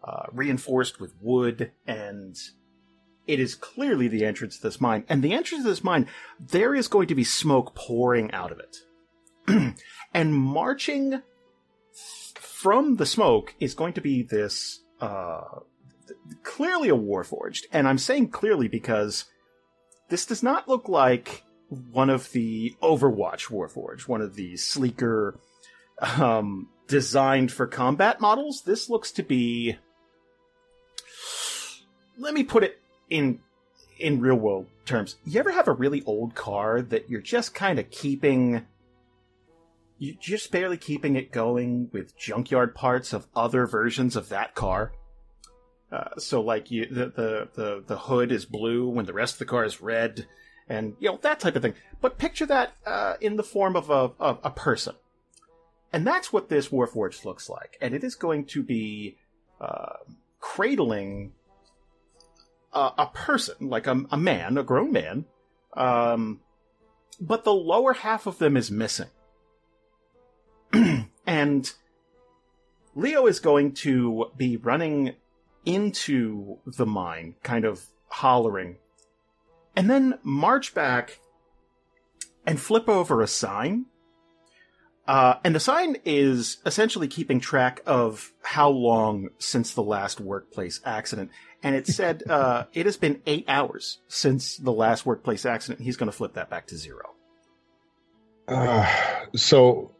[0.04, 2.36] uh, reinforced with wood and
[3.26, 5.04] it is clearly the entrance to this mine.
[5.08, 6.08] And the entrance to this mine,
[6.40, 9.76] there is going to be smoke pouring out of it.
[10.14, 11.22] and marching
[12.34, 15.60] from the smoke is going to be this, uh,
[16.42, 17.62] clearly a Warforged.
[17.72, 19.26] And I'm saying clearly because
[20.08, 21.44] this does not look like
[21.90, 25.38] one of the Overwatch Warforged, one of the sleeker,
[26.00, 28.62] um, designed for combat models.
[28.62, 29.76] This looks to be,
[32.18, 33.40] let me put it in
[33.98, 37.78] in real world terms, you ever have a really old car that you're just kind
[37.78, 38.66] of keeping
[39.98, 44.92] you're just barely keeping it going with junkyard parts of other versions of that car?
[45.92, 49.38] Uh, so like you the, the the the hood is blue when the rest of
[49.38, 50.26] the car is red
[50.72, 51.74] and you know that type of thing.
[52.00, 54.94] But picture that uh, in the form of a of a person.
[55.92, 57.76] And that's what this Warforged looks like.
[57.82, 59.18] And it is going to be
[59.60, 59.96] uh,
[60.40, 61.34] cradling
[62.72, 65.26] a, a person, like a, a, man, a grown man,
[65.74, 66.40] um,
[67.20, 69.10] but the lower half of them is missing.
[71.26, 71.72] and
[72.94, 75.14] Leo is going to be running
[75.66, 78.76] into the mine, kind of hollering,
[79.76, 81.18] and then march back
[82.46, 83.86] and flip over a sign
[85.06, 90.80] uh, and the sign is essentially keeping track of how long since the last workplace
[90.84, 91.30] accident.
[91.62, 95.80] And it said uh, it has been eight hours since the last workplace accident.
[95.80, 97.14] He's going to flip that back to zero.
[98.46, 98.88] Uh,
[99.34, 99.92] so,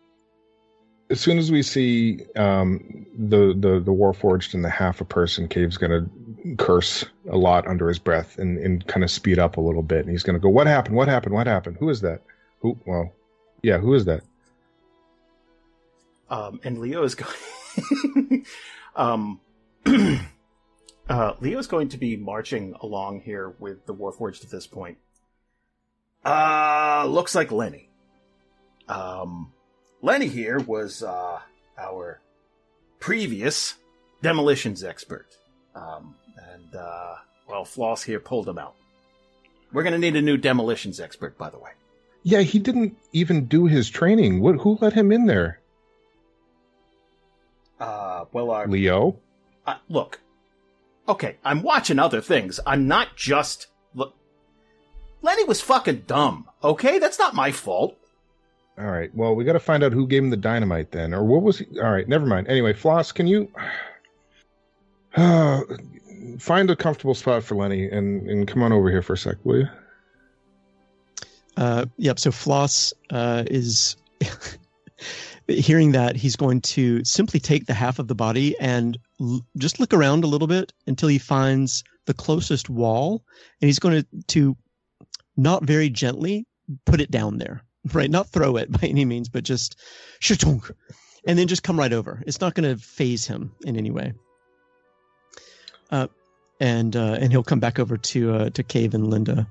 [1.13, 5.47] as soon as we see um, the the the Warforged and the half a person,
[5.47, 9.59] Cave's going to curse a lot under his breath and, and kind of speed up
[9.59, 10.01] a little bit.
[10.01, 10.97] And he's going to go, "What happened?
[10.97, 11.35] What happened?
[11.35, 11.77] What happened?
[11.79, 12.23] Who is that?
[12.61, 12.79] Who?
[12.87, 13.13] Well,
[13.63, 14.23] yeah, who is that?"
[16.31, 18.47] Um, and Leo is going.
[18.97, 19.39] um,
[19.87, 24.97] uh, Leo is going to be marching along here with the Warforged at this point.
[26.25, 27.91] Uh, looks like Lenny.
[28.89, 29.53] Um,
[30.03, 31.39] Lenny here was uh,
[31.79, 32.21] our
[32.99, 33.75] previous
[34.21, 35.27] demolitions expert.
[35.75, 36.17] Um,
[36.53, 37.15] and, uh,
[37.49, 38.75] well, Floss here pulled him out.
[39.73, 41.71] We're going to need a new demolitions expert, by the way.
[42.25, 44.41] Yeah, he didn't even do his training.
[44.41, 45.61] What, who let him in there?
[47.81, 49.17] Uh, well, our Leo.
[49.67, 50.21] Uh, look,
[51.09, 52.61] okay, I'm watching other things.
[52.67, 54.15] I'm not just look.
[55.21, 56.49] Lenny was fucking dumb.
[56.63, 57.97] Okay, that's not my fault.
[58.83, 59.15] All right.
[59.15, 61.59] Well, we got to find out who gave him the dynamite then, or what was
[61.59, 61.67] he?
[61.81, 62.49] All right, never mind.
[62.49, 63.49] Anyway, Floss, can you
[66.39, 69.37] find a comfortable spot for Lenny and and come on over here for a sec,
[69.45, 69.69] will you?
[71.57, 72.19] Uh, yep.
[72.19, 73.97] So Floss uh, is
[75.49, 79.79] hearing that, he's going to simply take the half of the body and l- just
[79.79, 83.23] look around a little bit until he finds the closest wall,
[83.61, 84.57] and he's going to to
[85.37, 86.47] not very gently
[86.85, 87.63] put it down there,
[87.93, 88.11] right?
[88.11, 89.79] Not throw it by any means, but just
[90.21, 90.71] shatunk,
[91.27, 92.23] and then just come right over.
[92.27, 94.13] It's not going to faze him in any way.
[95.91, 96.09] Uh,
[96.61, 99.49] and uh, and he'll come back over to uh, to Cave and Linda.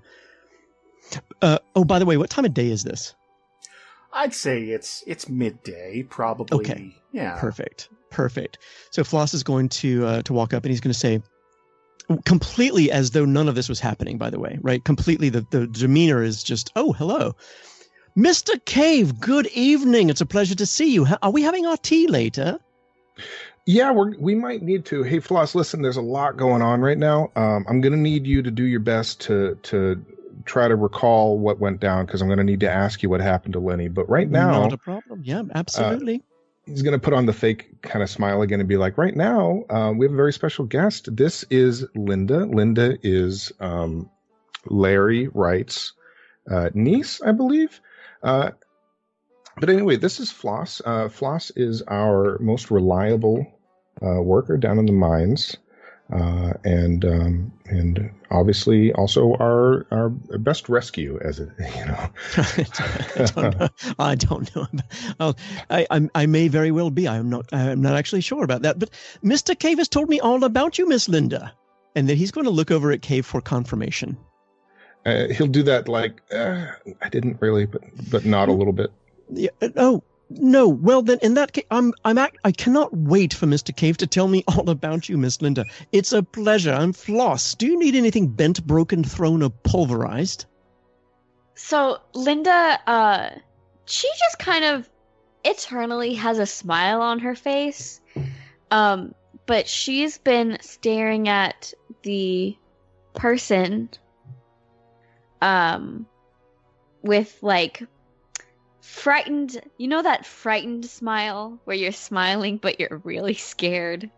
[1.41, 3.13] Uh, oh, by the way, what time of day is this?
[4.13, 6.59] I'd say it's it's midday, probably.
[6.59, 6.95] Okay.
[7.11, 7.37] Yeah.
[7.39, 7.89] Perfect.
[8.09, 8.57] Perfect.
[8.91, 11.21] So Floss is going to uh, to walk up and he's going to say,
[12.25, 14.17] completely as though none of this was happening.
[14.17, 14.83] By the way, right?
[14.83, 17.35] Completely, the the demeanor is just, oh, hello,
[18.15, 19.19] Mister Cave.
[19.19, 20.09] Good evening.
[20.09, 21.07] It's a pleasure to see you.
[21.21, 22.59] Are we having our tea later?
[23.65, 25.03] Yeah, we're, we might need to.
[25.03, 27.31] Hey, Floss, listen, there's a lot going on right now.
[27.35, 30.03] Um, I'm going to need you to do your best to to
[30.45, 33.21] try to recall what went down because I'm going to need to ask you what
[33.21, 33.87] happened to Lenny.
[33.87, 35.21] But right now, not a problem.
[35.23, 36.23] Yeah, absolutely.
[36.65, 39.15] he's going to put on the fake kind of smile again and be like, right
[39.15, 41.15] now, um, we have a very special guest.
[41.15, 42.45] This is Linda.
[42.45, 44.09] Linda is um,
[44.65, 45.93] Larry Wright's
[46.49, 47.79] uh, niece, I believe.
[48.23, 48.51] Uh,
[49.57, 50.81] but anyway, this is Floss.
[50.83, 53.45] Uh, Floss is our most reliable
[54.01, 55.57] uh, worker down in the mines.
[56.13, 64.15] Uh, and um, and obviously also our our best rescue as it you know I
[64.15, 64.63] don't know.
[64.63, 65.35] I don't know.
[65.69, 67.07] I, I I may very well be.
[67.07, 67.45] I'm not.
[67.53, 68.77] I'm not actually sure about that.
[68.77, 68.89] But
[69.21, 71.53] Mister Cave has told me all about you, Miss Linda,
[71.95, 74.17] and that he's going to look over at Cave for confirmation.
[75.05, 76.67] Uh, he'll do that like uh,
[77.01, 78.91] I didn't really but but not a little bit
[79.29, 80.03] Yeah, uh, oh
[80.39, 80.67] no.
[80.67, 84.07] Well then, in that case, I'm I'm act, I cannot wait for Mister Cave to
[84.07, 85.65] tell me all about you, Miss Linda.
[85.91, 86.73] It's a pleasure.
[86.73, 87.55] I'm Floss.
[87.55, 90.45] Do you need anything bent, broken, thrown, or pulverized?
[91.55, 93.29] So Linda, uh,
[93.85, 94.89] she just kind of
[95.43, 98.01] eternally has a smile on her face.
[98.69, 99.13] Um,
[99.45, 101.73] but she's been staring at
[102.03, 102.55] the
[103.13, 103.89] person,
[105.41, 106.05] um,
[107.01, 107.83] with like
[108.81, 114.09] frightened, you know, that frightened smile where you're smiling but you're really scared?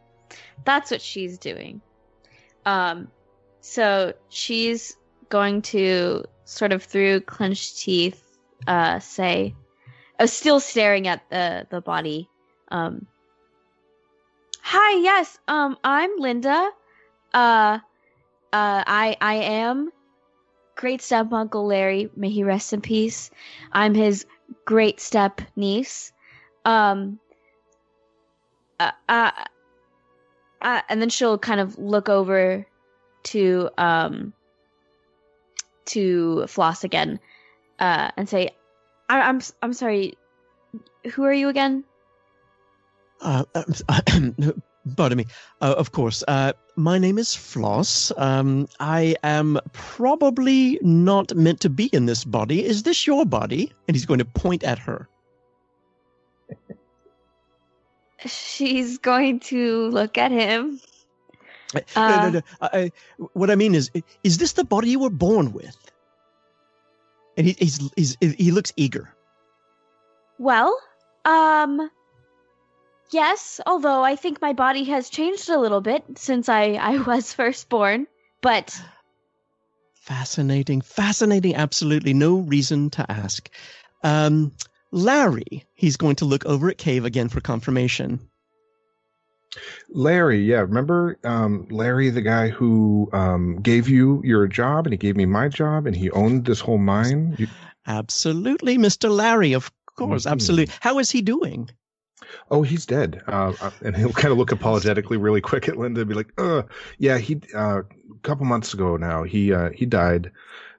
[0.66, 1.82] That's what she's doing.
[2.66, 3.10] Um,
[3.62, 4.96] so she's
[5.30, 9.56] going to sort of through clenched teeth uh say
[10.20, 12.30] uh, still staring at the the body
[12.70, 13.08] um
[14.62, 16.70] hi yes um i'm linda
[17.34, 17.80] uh
[18.54, 19.92] uh i i am
[20.76, 23.30] great step uncle larry may he rest in peace
[23.72, 24.26] i'm his
[24.66, 26.12] great step niece
[26.66, 27.20] um
[28.80, 29.32] uh, uh,
[30.62, 32.66] uh and then she'll kind of look over
[33.24, 34.34] to um
[35.86, 37.20] to Floss again,
[37.80, 38.52] uh, and say,
[39.10, 40.18] I- "I'm I'm sorry.
[41.14, 41.84] Who are you again?"
[43.22, 43.44] Uh,
[44.96, 45.26] pardon me.
[45.62, 46.24] Uh, of course.
[46.28, 48.12] Uh, my name is Floss.
[48.18, 52.66] Um, I am probably not meant to be in this body.
[52.66, 53.72] Is this your body?
[53.88, 55.08] And he's going to point at her.
[58.26, 60.80] She's going to look at him.
[61.76, 62.42] Uh, Uh, no, no, no.
[62.62, 62.92] I, I-
[63.34, 63.92] what I mean is,
[64.24, 65.76] is this the body you were born with?
[67.36, 69.14] And he, he's, he's, he looks eager.
[70.38, 70.78] Well,
[71.26, 71.90] um,
[73.14, 73.62] yes.
[73.66, 77.70] Although I think my body has changed a little bit since I I was first
[77.70, 78.08] born,
[78.42, 78.78] but
[79.96, 81.56] Fascinating, fascinating.
[81.56, 83.50] Absolutely no reason to ask.
[84.04, 84.52] Um,
[84.92, 88.20] Larry, he's going to look over at Cave again for confirmation.
[89.90, 94.98] Larry, yeah, remember um, Larry, the guy who um, gave you your job and he
[94.98, 97.36] gave me my job and he owned this whole mine?
[97.40, 97.48] You,
[97.88, 99.10] Absolutely, Mr.
[99.10, 100.32] Larry, of course, Mhm.
[100.32, 100.76] absolutely.
[100.82, 101.70] How is he doing?
[102.52, 103.22] Oh, he's dead.
[103.28, 106.34] Uh, uh, and he'll kind of look apologetically really quick at Linda and be like,
[106.38, 106.64] uh,
[106.98, 110.32] yeah, he, uh, a couple months ago now, he, uh, he died.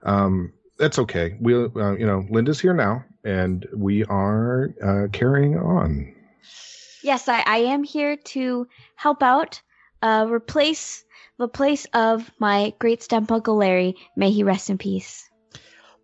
[0.03, 1.37] Um, that's okay.
[1.41, 6.15] We'll, uh, you know, Linda's here now and we are uh, carrying on.
[7.03, 9.61] yes, I I am here to help out.
[10.03, 11.03] Uh, replace
[11.39, 13.97] the place of my great step uncle Larry.
[14.17, 15.31] May he rest in peace.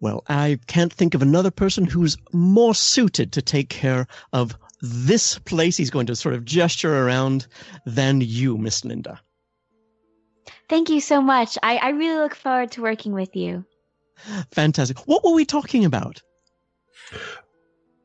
[0.01, 5.39] Well, I can't think of another person who's more suited to take care of this
[5.39, 5.77] place.
[5.77, 7.47] He's going to sort of gesture around
[7.87, 9.21] than you, Miss Linda.
[10.69, 11.59] Thank you so much.
[11.63, 13.65] I, I really look forward to working with you.
[14.53, 14.99] Fantastic.
[15.09, 16.23] What were we talking about?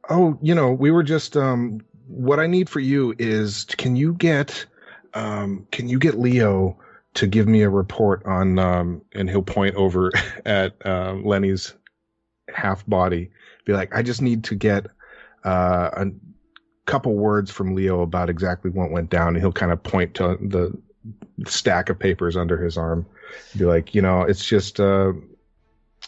[0.09, 4.13] Oh, you know, we were just um what I need for you is can you
[4.13, 4.65] get
[5.13, 6.77] um can you get Leo
[7.15, 10.11] to give me a report on um and he'll point over
[10.45, 11.73] at um Lenny's
[12.53, 13.31] half body.
[13.65, 14.87] Be like, I just need to get
[15.43, 16.05] uh a
[16.85, 20.37] couple words from Leo about exactly what went down and he'll kind of point to
[20.41, 20.77] the
[21.47, 23.05] stack of papers under his arm.
[23.57, 25.13] Be like, you know, it's just uh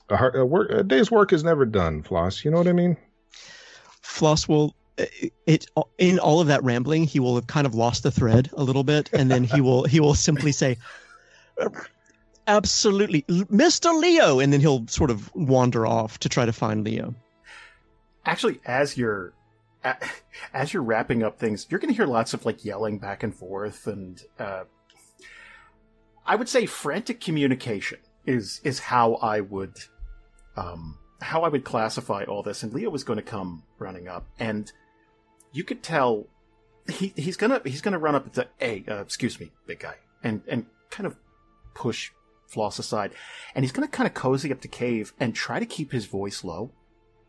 [0.09, 2.45] a, hard, a, work, a day's work is never done, Floss.
[2.45, 2.95] You know what I mean?
[4.01, 5.67] Floss will it, it
[5.97, 8.84] in all of that rambling, he will have kind of lost the thread a little
[8.84, 10.78] bit, and then he will he will simply say,
[12.47, 13.99] "Absolutely, Mr.
[13.99, 17.13] Leo," and then he'll sort of wander off to try to find Leo.
[18.25, 19.34] actually, as you're a-
[20.53, 23.34] as you're wrapping up things, you're going to hear lots of like yelling back and
[23.34, 24.63] forth, and uh,
[26.25, 29.78] I would say frantic communication is is how I would
[30.55, 32.63] um, how I would classify all this.
[32.63, 34.71] And Leo was going to come running up, and
[35.51, 36.28] you could tell
[36.89, 40.41] he he's gonna he's gonna run up say, "Hey, uh, excuse me, big guy," and
[40.47, 41.15] and kind of
[41.73, 42.11] push
[42.47, 43.11] Floss aside,
[43.55, 46.43] and he's gonna kind of cozy up to Cave and try to keep his voice
[46.43, 46.71] low.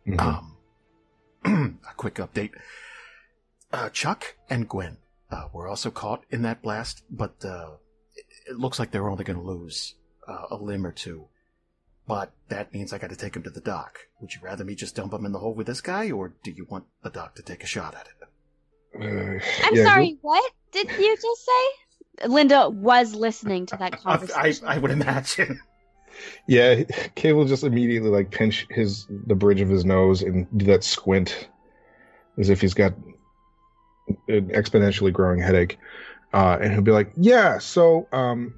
[0.06, 0.20] Mhm.
[0.20, 0.56] Um,
[1.44, 2.52] a quick update:
[3.72, 4.98] uh, Chuck and Gwen
[5.30, 7.72] uh, were also caught in that blast, but uh,
[8.16, 9.94] it, it looks like they're only going to lose
[10.26, 11.26] uh, a limb or two.
[12.06, 13.98] But that means I got to take him to the doc.
[14.20, 16.50] Would you rather me just dump him in the hole with this guy, or do
[16.50, 18.18] you want the doc to take a shot at it?
[18.94, 22.26] Uh, I'm yeah, sorry, what did you just say?
[22.26, 24.66] Linda was listening to that I, I, conversation.
[24.66, 25.60] I would imagine.
[26.46, 26.82] Yeah,
[27.24, 31.48] will just immediately like pinch his the bridge of his nose and do that squint,
[32.38, 32.94] as if he's got
[34.28, 35.78] an exponentially growing headache,
[36.32, 38.54] uh, and he'll be like, "Yeah, so um,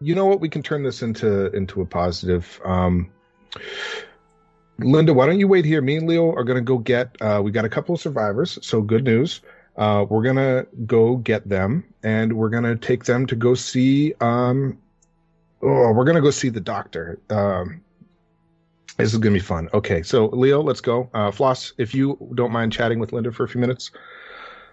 [0.00, 0.40] you know what?
[0.40, 3.10] We can turn this into into a positive." Um,
[4.78, 5.82] Linda, why don't you wait here?
[5.82, 7.16] Me and Leo are gonna go get.
[7.20, 9.40] Uh, we got a couple of survivors, so good news.
[9.76, 14.78] Uh, we're gonna go get them, and we're gonna take them to go see um,
[15.62, 17.18] oh, we're gonna go see the doctor.
[17.30, 17.82] Um,
[18.96, 19.68] this is gonna be fun.
[19.74, 21.08] Okay, so Leo, let's go.
[21.14, 23.90] Uh, Floss, if you don't mind chatting with Linda for a few minutes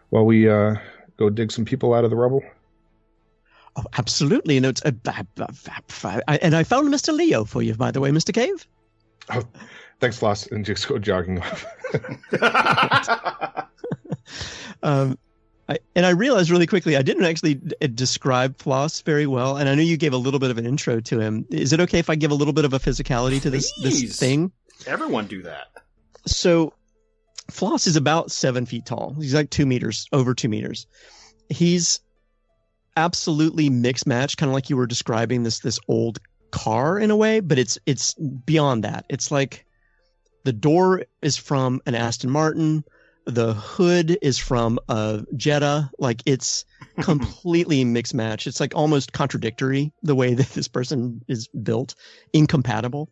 [0.09, 0.75] while we uh,
[1.17, 2.41] go dig some people out of the rubble.
[3.75, 4.57] Oh, absolutely.
[4.57, 4.93] And it's a,
[6.27, 7.13] and I found Mr.
[7.13, 8.33] Leo for you, by the way, Mr.
[8.33, 8.67] Cave.
[9.31, 9.43] Oh,
[9.99, 11.65] Thanks, Floss, and just go jogging off.
[14.81, 15.17] Um,
[15.69, 19.69] I, and I realized really quickly I didn't actually uh, describe Floss very well, and
[19.69, 21.45] I know you gave a little bit of an intro to him.
[21.51, 24.01] Is it okay if I give a little bit of a physicality to this Please.
[24.01, 24.51] this thing?
[24.87, 25.67] Everyone do that.
[26.25, 26.73] So,
[27.51, 29.15] Floss is about seven feet tall.
[29.19, 30.87] He's like two meters, over two meters.
[31.49, 31.99] He's
[32.97, 37.15] absolutely mixed match, kind of like you were describing this this old car in a
[37.15, 39.05] way, but it's it's beyond that.
[39.07, 39.65] It's like
[40.45, 42.83] the door is from an Aston Martin,
[43.29, 45.89] the hood is from a Jetta.
[45.99, 46.65] Like it's
[47.01, 48.47] completely mixed match.
[48.47, 51.95] It's like almost contradictory the way that this person is built,
[52.33, 53.09] incompatible.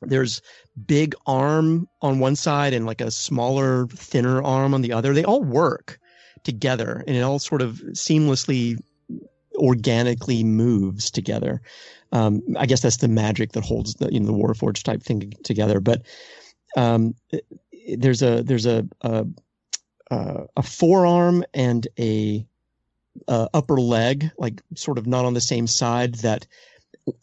[0.00, 0.42] There's
[0.86, 5.14] big arm on one side and like a smaller, thinner arm on the other.
[5.14, 5.98] They all work
[6.42, 8.78] together and it all sort of seamlessly,
[9.54, 11.62] organically moves together.
[12.10, 15.32] Um, I guess that's the magic that holds the you know the Warforged type thing
[15.44, 15.80] together.
[15.80, 16.02] But
[16.76, 17.14] um,
[17.96, 19.26] there's a there's a a,
[20.10, 22.46] a forearm and a
[23.28, 26.16] upper leg, like sort of not on the same side.
[26.16, 26.46] That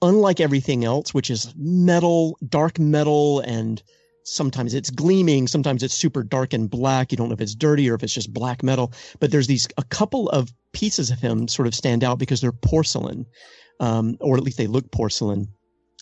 [0.02, 3.82] unlike everything else, which is metal, dark metal, and
[4.24, 7.12] sometimes it's gleaming, sometimes it's super dark and black.
[7.12, 8.94] You don't know if it's dirty or if it's just black metal.
[9.20, 12.52] But there's these a couple of pieces of him sort of stand out because they're
[12.52, 13.26] porcelain,
[13.80, 15.48] um, or at least they look porcelain.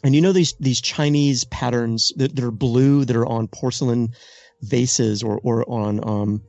[0.03, 4.13] And you know these these Chinese patterns that, that are blue that are on porcelain
[4.61, 6.41] vases or or on um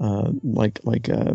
[0.00, 1.34] uh like like uh,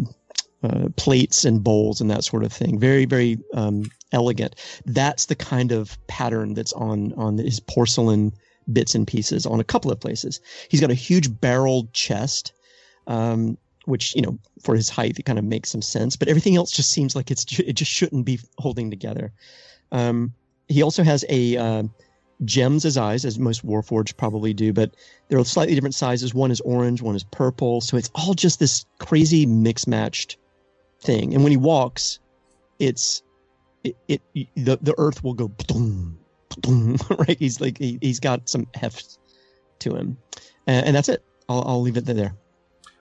[0.63, 2.79] uh plates and bowls and that sort of thing.
[2.79, 4.55] Very very um elegant.
[4.85, 8.33] That's the kind of pattern that's on on his porcelain
[8.71, 10.39] bits and pieces on a couple of places.
[10.69, 12.53] He's got a huge barreled chest.
[13.07, 16.55] Um, which you know for his height it kind of makes some sense but everything
[16.55, 19.33] else just seems like it's it just shouldn't be holding together
[19.91, 20.33] um,
[20.67, 21.83] he also has a uh,
[22.45, 24.95] gems as eyes as most warforged probably do but
[25.27, 26.33] they're slightly different sizes.
[26.33, 27.81] One is orange one is purple.
[27.81, 30.37] So it's all just this crazy mix matched
[31.01, 31.33] thing.
[31.33, 32.19] And when he walks
[32.79, 33.23] it's
[33.83, 34.21] it, it
[34.55, 36.17] the, the earth will go boom,
[36.59, 37.37] boom, right?
[37.37, 39.17] He's like he, he's got some heft
[39.79, 40.17] to him.
[40.67, 41.23] And, and that's it.
[41.49, 42.35] I'll, I'll leave it there.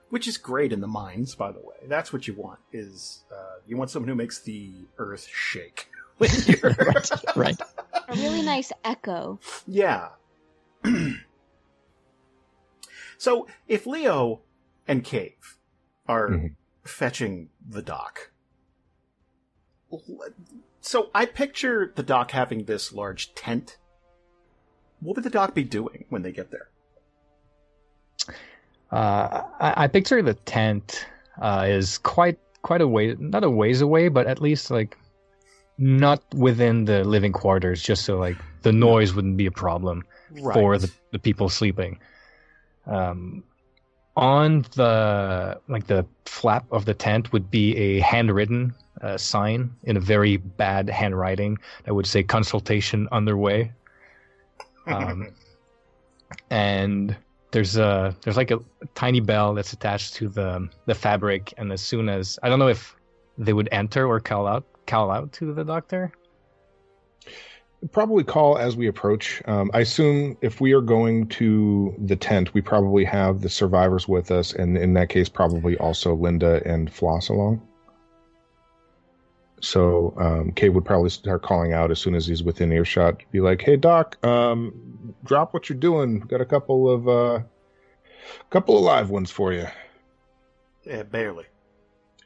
[0.09, 1.75] Which is great in the mines, by the way.
[1.87, 2.59] That's what you want.
[2.71, 5.89] Is uh, you want someone who makes the earth shake.
[6.19, 7.61] When you're right right
[8.07, 9.39] A really nice echo.
[9.65, 10.09] Yeah.
[13.17, 14.41] so if Leo
[14.87, 15.57] and Cave
[16.07, 16.55] are Mhm.
[16.83, 18.31] fetching the doc,
[20.81, 23.77] so I picture the doc having this large tent.
[24.99, 26.69] What would the doc be doing when they get there?
[28.91, 31.07] Uh, I, I picture the tent
[31.41, 34.97] uh, is quite quite a way, not a ways away, but at least like
[35.77, 40.03] not within the living quarters, just so like the noise wouldn't be a problem
[40.53, 41.99] for the, the people sleeping.
[42.85, 43.43] Um,
[44.15, 49.97] on the like the flap of the tent would be a handwritten uh, sign in
[49.97, 53.71] a very bad handwriting that would say consultation underway.
[54.87, 55.29] Um,
[56.49, 57.15] and
[57.51, 58.59] there's a there's like a
[58.95, 62.67] tiny bell that's attached to the the fabric, and as soon as I don't know
[62.67, 62.95] if
[63.37, 66.11] they would enter or call out call out to the doctor.
[67.91, 69.41] Probably call as we approach.
[69.45, 74.07] Um, I assume if we are going to the tent, we probably have the survivors
[74.07, 77.61] with us, and in that case, probably also Linda and Floss along.
[79.63, 83.21] So um, Cave would probably start calling out as soon as he's within earshot.
[83.31, 86.19] Be like, "Hey, Doc, um, drop what you're doing.
[86.19, 87.39] Got a couple of uh,
[88.49, 89.67] couple of live ones for you."
[90.83, 91.45] Yeah, barely.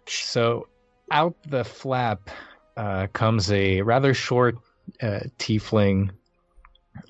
[0.07, 0.67] So
[1.11, 2.29] out the flap
[2.77, 4.57] uh, comes a rather short
[5.01, 6.11] uh, tiefling,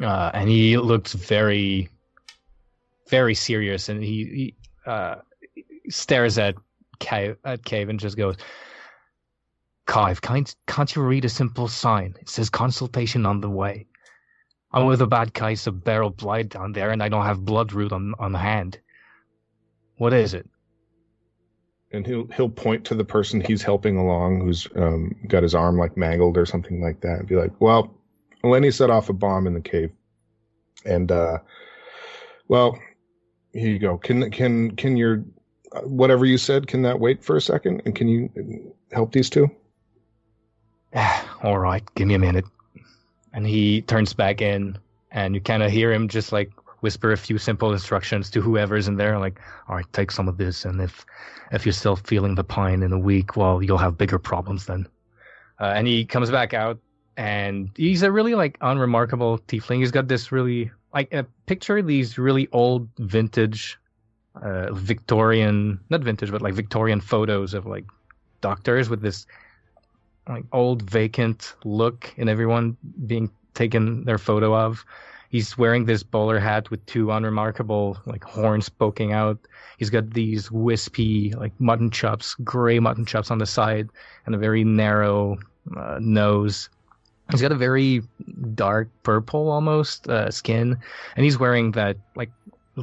[0.01, 1.89] uh, and he looks very,
[3.09, 4.55] very serious, and he, he
[4.89, 5.15] uh,
[5.89, 6.55] stares at
[6.99, 8.37] Cave, at Cave and just goes,
[9.87, 12.15] "Cave, can't can't you read a simple sign?
[12.21, 13.85] It says consultation on the way.
[14.71, 17.73] I'm with a bad case of barrel blight down there, and I don't have blood
[17.73, 18.79] root on on hand.
[19.97, 20.49] What is it?"
[21.91, 25.77] And he'll he'll point to the person he's helping along who's um, got his arm
[25.77, 27.93] like mangled or something like that and be like well
[28.43, 29.91] lenny set off a bomb in the cave.
[30.85, 31.39] And uh
[32.47, 32.79] well
[33.53, 33.97] here you go.
[33.97, 35.23] Can can can your
[35.83, 37.81] whatever you said can that wait for a second?
[37.85, 39.49] And can you help these two?
[41.43, 42.45] All right give me a minute.
[43.33, 44.77] And he turns back in
[45.11, 46.51] and you kind of hear him just like
[46.81, 50.37] whisper a few simple instructions to whoever's in there like all right take some of
[50.37, 51.05] this and if
[51.51, 54.87] if you're still feeling the pine in a week well you'll have bigger problems then.
[55.59, 56.77] Uh, and he comes back out
[57.17, 59.79] and he's a really like unremarkable tiefling.
[59.79, 63.77] He's got this really like uh, picture these really old vintage
[64.41, 67.85] uh, victorian not vintage but like victorian photos of like
[68.41, 69.25] doctors with this
[70.29, 74.85] like old vacant look and everyone being taken their photo of
[75.29, 79.37] he's wearing this bowler hat with two unremarkable like horns poking out.
[79.77, 83.89] He's got these wispy like mutton chops, gray mutton chops on the side,
[84.25, 85.37] and a very narrow
[85.75, 86.69] uh, nose.
[87.31, 88.03] He's got a very
[88.55, 90.77] dark purple almost uh, skin,
[91.15, 92.31] and he's wearing that like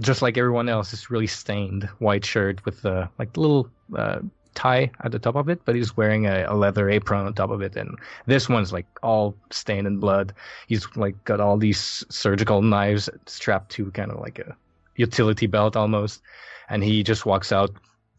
[0.00, 4.20] just like everyone else, this really stained white shirt with the like little uh,
[4.54, 7.50] tie at the top of it, but he's wearing a, a, leather apron on top
[7.50, 7.76] of it.
[7.76, 10.32] And this one's like all stained in blood.
[10.66, 14.56] He's like got all these surgical knives strapped to kind of like a
[14.96, 16.22] utility belt almost.
[16.68, 17.70] And he just walks out,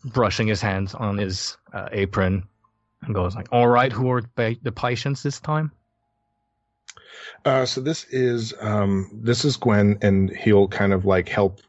[0.04, 2.44] brushing his hands on his uh, apron,
[3.02, 5.72] and goes like, "All right, who are the patients this time?"
[7.44, 11.60] Uh, so this is um, this is Gwen, and he'll kind of like help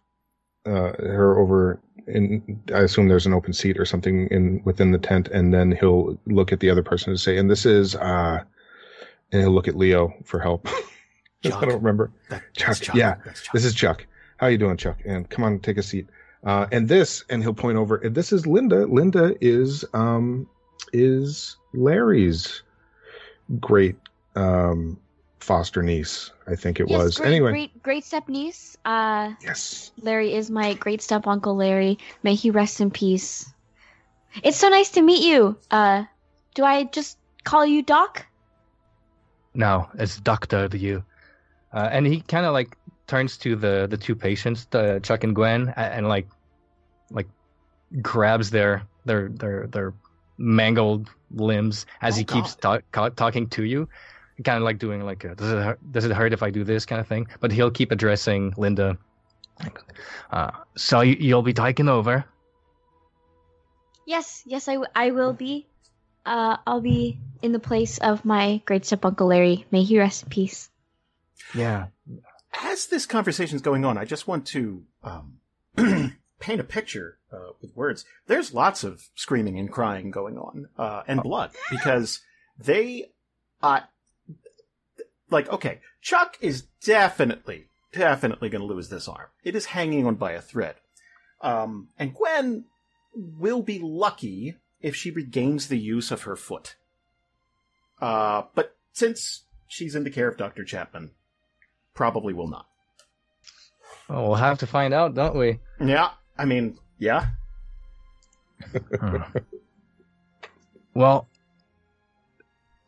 [0.67, 4.99] uh, her over in I assume there's an open seat or something in within the
[4.99, 8.43] tent, and then he'll look at the other person and say, "And this is," uh,
[9.33, 10.69] and he'll look at Leo for help.
[11.45, 12.11] I don't remember.
[12.29, 12.97] That, Chuck, Chuck.
[12.97, 13.53] yeah, Chuck.
[13.53, 14.07] this is Chuck.
[14.39, 14.99] How you doing, Chuck?
[15.05, 16.09] And come on, take a seat.
[16.45, 17.97] Uh, and this, and he'll point over.
[17.97, 18.87] And this is Linda.
[18.87, 20.49] Linda is um
[20.93, 22.63] is Larry's
[23.61, 23.97] great
[24.35, 24.99] um
[25.47, 26.33] foster niece.
[26.47, 27.17] I think it yes, was.
[27.19, 28.77] Great, anyway, great, great step niece.
[28.85, 29.93] Uh, yes.
[30.03, 31.99] Larry is my great step uncle Larry.
[32.23, 33.47] May he rest in peace.
[34.43, 35.57] It's so nice to meet you.
[35.71, 36.05] Uh,
[36.55, 38.27] do I just call you Doc?
[39.55, 41.05] No, it's doctor to you.
[41.73, 42.77] Uh, and he kind of like
[43.07, 46.27] turns to the the two patients, uh, Chuck and Gwen, and, and like
[47.11, 47.29] like
[48.03, 49.95] grabs their their their their
[50.39, 53.89] mangled limbs as Oh, he keeps ta- ca- talking to you,
[54.45, 56.65] kind of like doing like a, does it hurt, does it hurt if I do
[56.65, 57.27] this kind of thing.
[57.41, 58.99] But he'll keep addressing Linda.
[60.31, 62.25] Uh, so you, you'll be taking over.
[64.07, 65.67] Yes, yes, I, w- I will be.
[66.25, 69.65] Uh, I'll be in the place of my great step uncle Larry.
[69.71, 70.69] May he rest in peace.
[71.55, 71.87] Yeah.
[72.63, 75.39] As this conversation is going on, I just want to um,
[76.41, 78.05] paint a picture uh, with words.
[78.27, 82.21] There's lots of screaming and crying going on, uh, and blood because
[82.59, 83.11] they,
[83.63, 83.81] uh,
[85.31, 89.29] like, okay, Chuck is definitely, definitely going to lose this arm.
[89.45, 90.77] It is hanging on by a thread,
[91.41, 92.65] um, and Gwen
[93.15, 96.77] will be lucky if she regains the use of her foot.
[98.01, 101.13] Uh, but since she's in the care of Doctor Chapman,
[101.95, 102.67] probably will not.
[104.09, 105.59] Well, we'll have to find out, don't we?
[105.81, 107.27] Yeah, I mean, yeah.
[109.01, 109.19] Hmm.
[110.95, 111.29] well,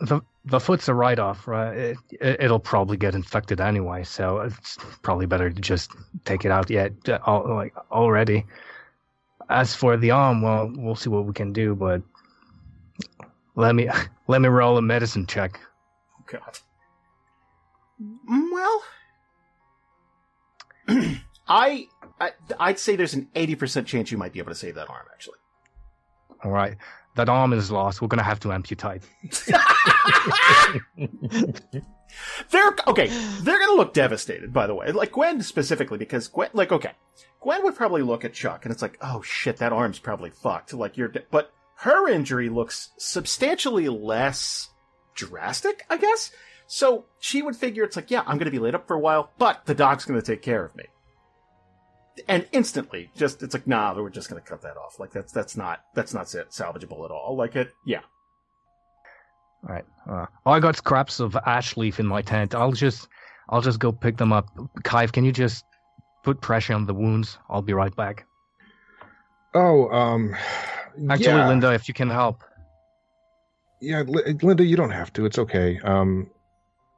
[0.01, 1.77] the the foot's a write off, right?
[1.77, 5.93] It, it, it'll probably get infected anyway, so it's probably better to just
[6.25, 8.47] take it out yet, uh, like already.
[9.51, 12.03] As for the arm, well, we'll see what we can do, but
[13.55, 13.89] let me
[14.29, 15.61] let me roll a medicine check.
[16.27, 16.59] God.
[18.03, 18.83] Mm, Well,
[21.49, 21.89] I
[22.21, 25.07] I, I'd say there's an 80% chance you might be able to save that arm,
[25.13, 25.39] actually.
[26.43, 26.77] All right.
[27.19, 28.01] That arm is lost.
[28.01, 29.03] We're gonna have to amputate.
[32.51, 33.09] They're okay.
[33.43, 34.53] They're gonna look devastated.
[34.53, 36.93] By the way, like Gwen specifically, because Gwen, like, okay,
[37.41, 40.73] Gwen would probably look at Chuck and it's like, oh shit, that arm's probably fucked.
[40.73, 44.69] Like you're, de- but her injury looks substantially less
[45.16, 46.31] drastic, I guess.
[46.69, 49.33] So she would figure it's like, yeah, I'm gonna be laid up for a while,
[49.39, 50.85] but the doc's gonna take care of me.
[52.27, 54.99] And instantly, just it's like, nah, we're just gonna cut that off.
[54.99, 57.37] Like that's that's not that's not salvageable at all.
[57.37, 58.01] Like it, yeah.
[59.66, 59.85] All right.
[60.09, 62.55] Uh, I got scraps of ash leaf in my tent.
[62.55, 63.09] I'll just,
[63.49, 64.49] I'll just go pick them up.
[64.85, 65.64] Kive, can you just
[66.23, 67.39] put pressure on the wounds?
[67.49, 68.27] I'll be right back.
[69.55, 70.37] Oh, um,
[71.11, 71.49] Actually, yeah.
[71.49, 72.45] Linda, if you can help.
[73.81, 75.25] Yeah, Li- Linda, you don't have to.
[75.25, 75.79] It's okay.
[75.83, 76.31] Um,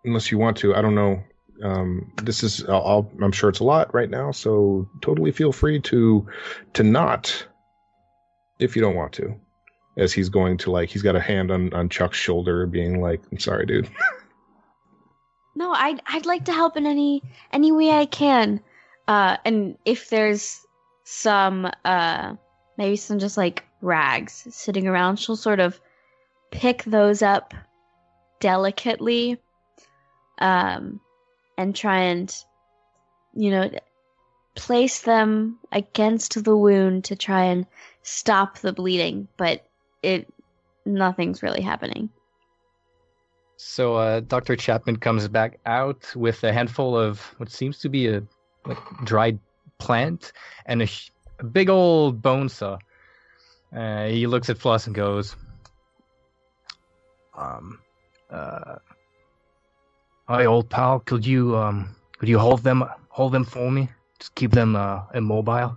[0.05, 0.75] unless you want to.
[0.75, 1.23] I don't know.
[1.63, 2.65] Um, this is.
[2.65, 3.11] I'll.
[3.23, 4.31] I'm sure it's a lot right now.
[4.31, 6.27] So totally feel free to,
[6.75, 7.47] to not,
[8.59, 9.35] if you don't want to.
[9.97, 13.21] As he's going to like, he's got a hand on on Chuck's shoulder, being like,
[13.31, 13.91] "I'm sorry, dude."
[15.55, 18.61] No, I'd I'd like to help in any any way I can.
[19.09, 20.65] Uh, and if there's
[21.05, 22.35] some uh
[22.79, 25.81] maybe some just like rags sitting around, she'll sort of
[26.51, 27.53] pick those up
[28.41, 29.39] delicately,
[30.39, 31.01] um,
[31.61, 32.35] and try and
[33.35, 33.71] you know
[34.55, 37.67] place them against the wound to try and
[38.03, 39.29] stop the bleeding.
[39.37, 39.67] But
[40.03, 40.33] it
[40.85, 42.11] nothing's really happening.
[43.57, 44.57] So uh, Dr.
[44.57, 48.23] Chapman comes back out with a handful of what seems to be a
[48.65, 49.39] like, dried
[49.79, 50.33] plant
[50.67, 50.89] and a,
[51.39, 52.79] a big old bone saw.
[53.75, 55.37] Uh, he looks at Floss and goes,
[57.37, 57.79] um,
[58.31, 58.77] uh,
[60.31, 61.01] "Hi, old pal.
[61.01, 63.89] Could you um, could you hold them hold them for me?
[64.21, 65.77] Just keep them uh, immobile."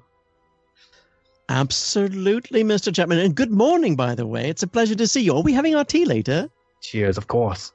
[1.50, 2.94] Absolutely, Mr.
[2.94, 3.18] Chapman.
[3.18, 4.50] And good morning, by the way.
[4.50, 5.36] It's a pleasure to see you.
[5.36, 6.50] Are we having our tea later?
[6.82, 7.74] Cheers, of course.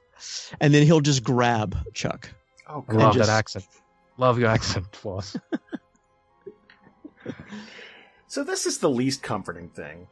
[0.61, 2.29] And then he'll just grab Chuck.
[2.67, 3.65] Oh, I love just- that accent.
[4.17, 5.35] Love your accent, Floss.
[8.29, 10.07] So this is the least comforting thing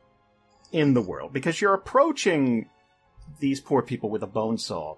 [0.72, 2.68] in the world because you're approaching
[3.40, 4.96] these poor people with a bone saw,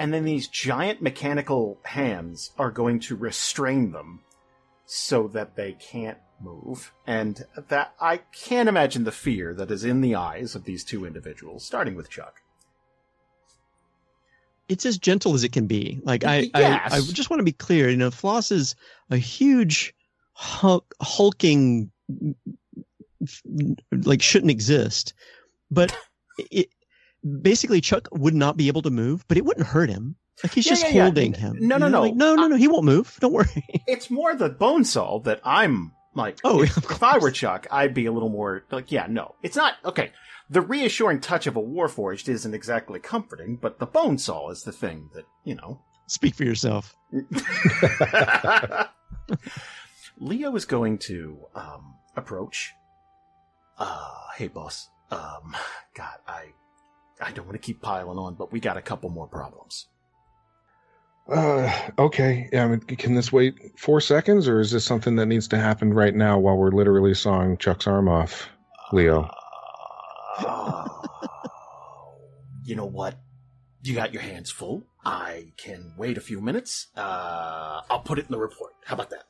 [0.00, 4.20] and then these giant mechanical hands are going to restrain them
[4.86, 6.90] so that they can't move.
[7.06, 11.04] And that I can't imagine the fear that is in the eyes of these two
[11.04, 12.40] individuals, starting with Chuck.
[14.70, 16.00] It's as gentle as it can be.
[16.02, 16.94] Like I, Yes.
[16.94, 17.90] I, I just want to be clear.
[17.90, 18.76] You know, Floss is
[19.10, 19.94] a huge,
[20.32, 21.90] hulk, hulking,
[23.92, 25.12] like shouldn't exist.
[25.70, 25.94] But
[26.50, 26.70] it
[27.42, 30.16] basically Chuck would not be able to move, but it wouldn't hurt him.
[30.42, 31.02] Like he's Yeah, just yeah, yeah.
[31.04, 31.56] holding him.
[31.60, 32.00] No, no, no.
[32.02, 32.56] Like, no, no, no.
[32.56, 33.16] He won't move.
[33.20, 33.48] Don't worry.
[33.86, 36.38] It's more the bone saw that I'm like.
[36.44, 39.56] Oh, if, if I were Chuck, I'd be a little more like, yeah, no, it's
[39.56, 40.12] not okay.
[40.48, 44.72] The reassuring touch of a warforged isn't exactly comforting, but the bone saw is the
[44.72, 45.82] thing that you know.
[46.08, 46.94] Speak for yourself.
[50.18, 52.72] Leo is going to um, approach.
[53.78, 54.88] Uh, hey, boss.
[55.10, 55.56] Um,
[55.94, 56.46] God, I,
[57.20, 59.86] I don't want to keep piling on, but we got a couple more problems.
[61.28, 62.48] Uh, okay.
[62.52, 65.58] Yeah, I mean, can this wait four seconds, or is this something that needs to
[65.58, 68.48] happen right now while we're literally sawing Chuck's arm off,
[68.92, 69.28] Leo?
[70.38, 70.88] Uh,
[72.64, 73.18] you know what?
[73.82, 74.84] You got your hands full.
[75.04, 76.88] I can wait a few minutes.
[76.96, 78.72] Uh, I'll put it in the report.
[78.84, 79.24] How about that?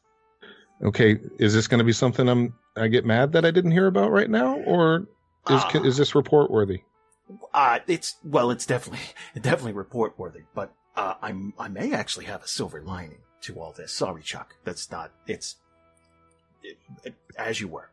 [0.82, 3.86] Okay, is this going to be something I'm I get mad that I didn't hear
[3.86, 5.06] about right now, or
[5.50, 6.82] is Uh, is this report worthy?
[7.52, 9.04] Uh, it's well, it's definitely
[9.40, 13.72] definitely report worthy, but uh, I'm I may actually have a silver lining to all
[13.72, 13.92] this.
[13.92, 14.54] Sorry, Chuck.
[14.64, 15.12] That's not.
[15.26, 15.56] It's
[16.62, 17.90] it, it, as you were.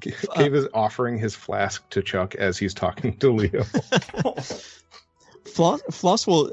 [0.00, 3.62] Cave is offering his flask to Chuck as he's talking to Leo.
[5.44, 6.52] Floss, Floss will.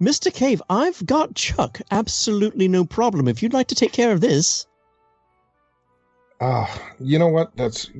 [0.00, 0.32] Mr.
[0.32, 1.80] Cave, I've got Chuck.
[1.90, 3.28] Absolutely no problem.
[3.28, 4.66] If you'd like to take care of this.
[6.40, 7.54] Ah, you know what?
[7.54, 7.90] That's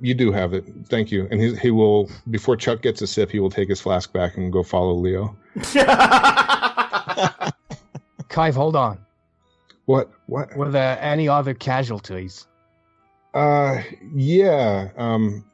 [0.00, 0.64] you do have it.
[0.86, 1.28] Thank you.
[1.30, 4.36] And he he will before Chuck gets a sip, he will take his flask back
[4.36, 5.36] and go follow Leo.
[8.28, 8.98] Kive, hold on.
[9.86, 10.10] What?
[10.26, 10.56] What?
[10.56, 12.46] Were there any other casualties?
[13.34, 13.82] Uh,
[14.14, 14.88] yeah.
[14.96, 15.44] Um,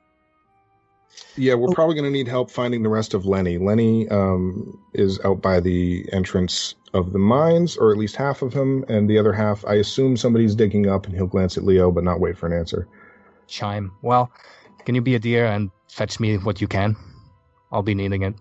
[1.36, 1.72] yeah, we're Oh.
[1.72, 3.59] probably going to need help finding the rest of Lenny.
[3.59, 8.53] Lenny um, is out by the entrance of the mines, or at least half of
[8.53, 11.91] him, and the other half, I assume somebody's digging up, and he'll glance at Leo,
[11.91, 12.88] but not wait for an answer.
[13.51, 13.93] Chime.
[14.03, 14.31] Well,
[14.87, 16.97] can you be a dear and fetch me what you can?
[17.73, 18.35] I'll be needing it.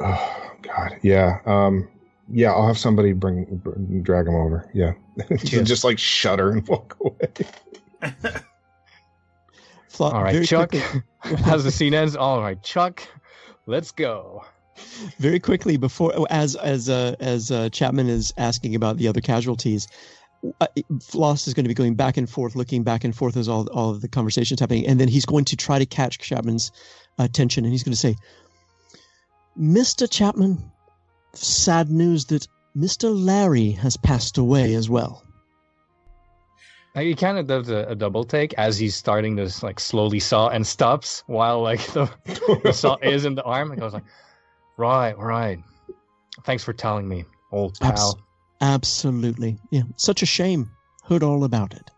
[0.00, 1.38] Oh God, yeah.
[1.46, 1.88] Um,
[2.32, 4.68] yeah, I'll have somebody bring, bring drag him over.
[4.74, 4.92] Yeah,
[5.44, 5.68] Cheers.
[5.68, 8.12] just like shudder and walk away.
[9.88, 10.70] Fla- All right, Chuck.
[10.70, 11.02] quickly-
[11.46, 13.02] As the scene ends, all right, Chuck,
[13.66, 14.44] let's go.
[15.18, 19.86] very quickly before as as uh, as uh, Chapman is asking about the other casualties,
[20.60, 20.66] uh,
[21.00, 23.66] Floss is going to be going back and forth, looking back and forth as all
[23.68, 26.72] all of the conversations happening, and then he's going to try to catch Chapman's
[27.18, 28.16] attention, and he's going to say,
[29.58, 30.10] "Mr.
[30.10, 30.70] Chapman,
[31.32, 33.12] sad news that Mr.
[33.14, 35.22] Larry has passed away as well."
[36.94, 40.48] He kind of does a, a double take as he's starting to like slowly saw
[40.48, 42.08] and stops while like the,
[42.62, 44.04] the saw is in the arm and goes like,
[44.76, 45.58] right, right.
[46.44, 48.20] Thanks for telling me, old pal.
[48.64, 49.82] Abs- absolutely, yeah.
[49.96, 50.70] Such a shame.
[51.04, 51.90] Heard all about it.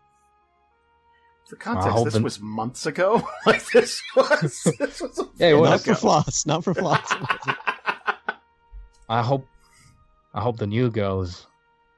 [1.49, 3.25] For context, hope this the- was months ago.
[3.45, 4.63] like this was.
[4.79, 5.69] This was a Yeah, was.
[5.69, 5.95] Not for.
[5.95, 6.45] Floss.
[6.45, 7.13] Not for Floss.
[9.09, 9.47] I hope,
[10.33, 11.47] I hope the new girl is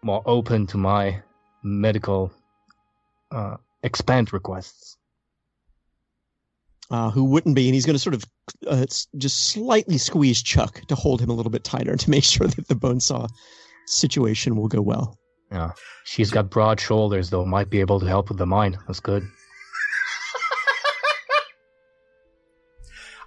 [0.04, 1.22] more open to my
[1.64, 2.32] medical
[3.32, 4.98] uh, expand requests.
[6.92, 8.24] uh, who wouldn't be, and he's going to sort of
[8.68, 8.86] uh,
[9.18, 12.68] just slightly squeeze Chuck to hold him a little bit tighter to make sure that
[12.68, 13.28] the bone saw
[13.90, 15.18] situation will go well.
[15.52, 15.72] Yeah,
[16.06, 18.78] she's got broad shoulders though, might be able to help with the mind.
[18.88, 19.24] That's good.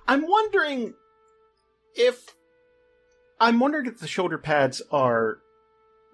[0.08, 0.94] I'm wondering
[1.94, 2.34] if
[3.40, 5.38] I'm wondering if the shoulder pads are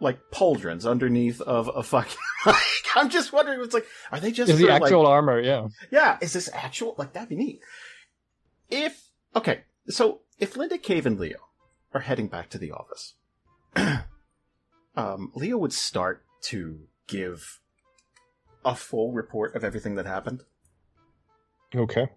[0.00, 2.16] like pauldrons underneath of a fucking.
[2.46, 2.56] Like,
[2.94, 3.60] I'm just wondering.
[3.62, 5.40] It's like, are they just Is the for, like- actual armor?
[5.40, 5.66] Yeah.
[5.90, 6.94] Yeah, is this actual?
[6.96, 7.60] Like that'd be neat.
[8.70, 11.38] If okay, so if Linda Cave and Leo
[11.92, 13.14] are heading back to the office,
[14.98, 17.60] um, Leo would start to give
[18.64, 20.42] a full report of everything that happened.
[21.74, 22.08] Okay.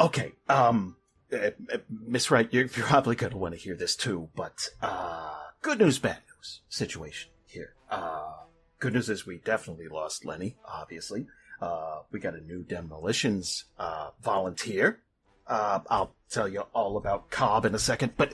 [0.00, 0.96] Okay, um,
[1.32, 4.68] uh, uh, Miss Wright, you're, you're probably going to want to hear this too, but
[4.80, 7.74] uh, good news, bad news situation here.
[7.90, 8.32] Uh,
[8.80, 11.26] good news is we definitely lost Lenny, obviously.
[11.60, 15.00] Uh, we got a new demolitions uh, volunteer.
[15.46, 18.32] Uh, I'll tell you all about Cobb in a second, but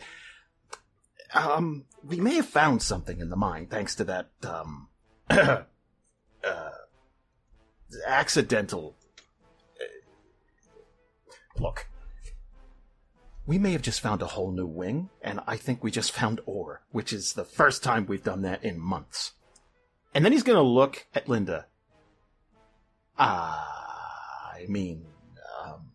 [1.34, 4.88] um, we may have found something in the mine thanks to that um,
[5.30, 5.62] uh,
[8.06, 8.96] accidental.
[9.80, 11.86] uh, Look,
[13.46, 16.40] we may have just found a whole new wing, and I think we just found
[16.46, 19.32] ore, which is the first time we've done that in months.
[20.14, 21.66] And then he's to look at Linda.
[23.18, 25.06] Ah, I mean,
[25.64, 25.92] um,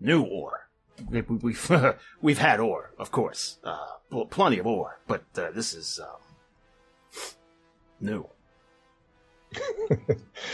[0.00, 0.63] new ore.
[1.10, 1.70] We, we, we've
[2.22, 6.20] we've had ore, of course, uh, pl- plenty of ore, but uh, this is um,
[8.00, 8.28] new.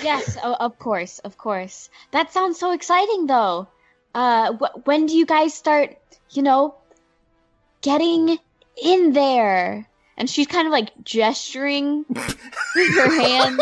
[0.02, 1.88] Yes, o- of course, of course.
[2.12, 3.68] That sounds so exciting, though.
[4.14, 5.96] Uh, wh- when do you guys start,
[6.30, 6.74] you know,
[7.82, 8.38] getting
[8.82, 9.86] in there?
[10.16, 13.60] And she's kind of like gesturing with her hands.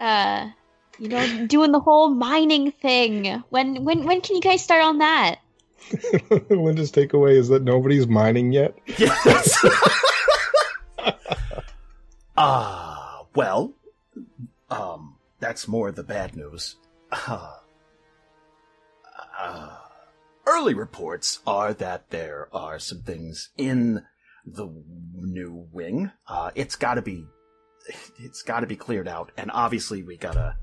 [0.00, 0.48] Uh,
[0.98, 3.42] you know, doing the whole mining thing.
[3.50, 5.36] When when when can you guys start on that?
[6.50, 8.76] Linda's takeaway is that nobody's mining yet.
[8.98, 9.64] Yes.
[12.38, 13.72] Ah, well,
[14.70, 16.76] um, that's more the bad news.
[17.10, 17.54] Uh,
[19.38, 19.76] uh,
[20.46, 24.02] early reports are that there are some things in
[24.44, 24.68] the
[25.14, 26.10] new wing.
[26.28, 27.24] Uh, it's got to be,
[28.18, 30.56] it's got to be cleared out, and obviously we gotta,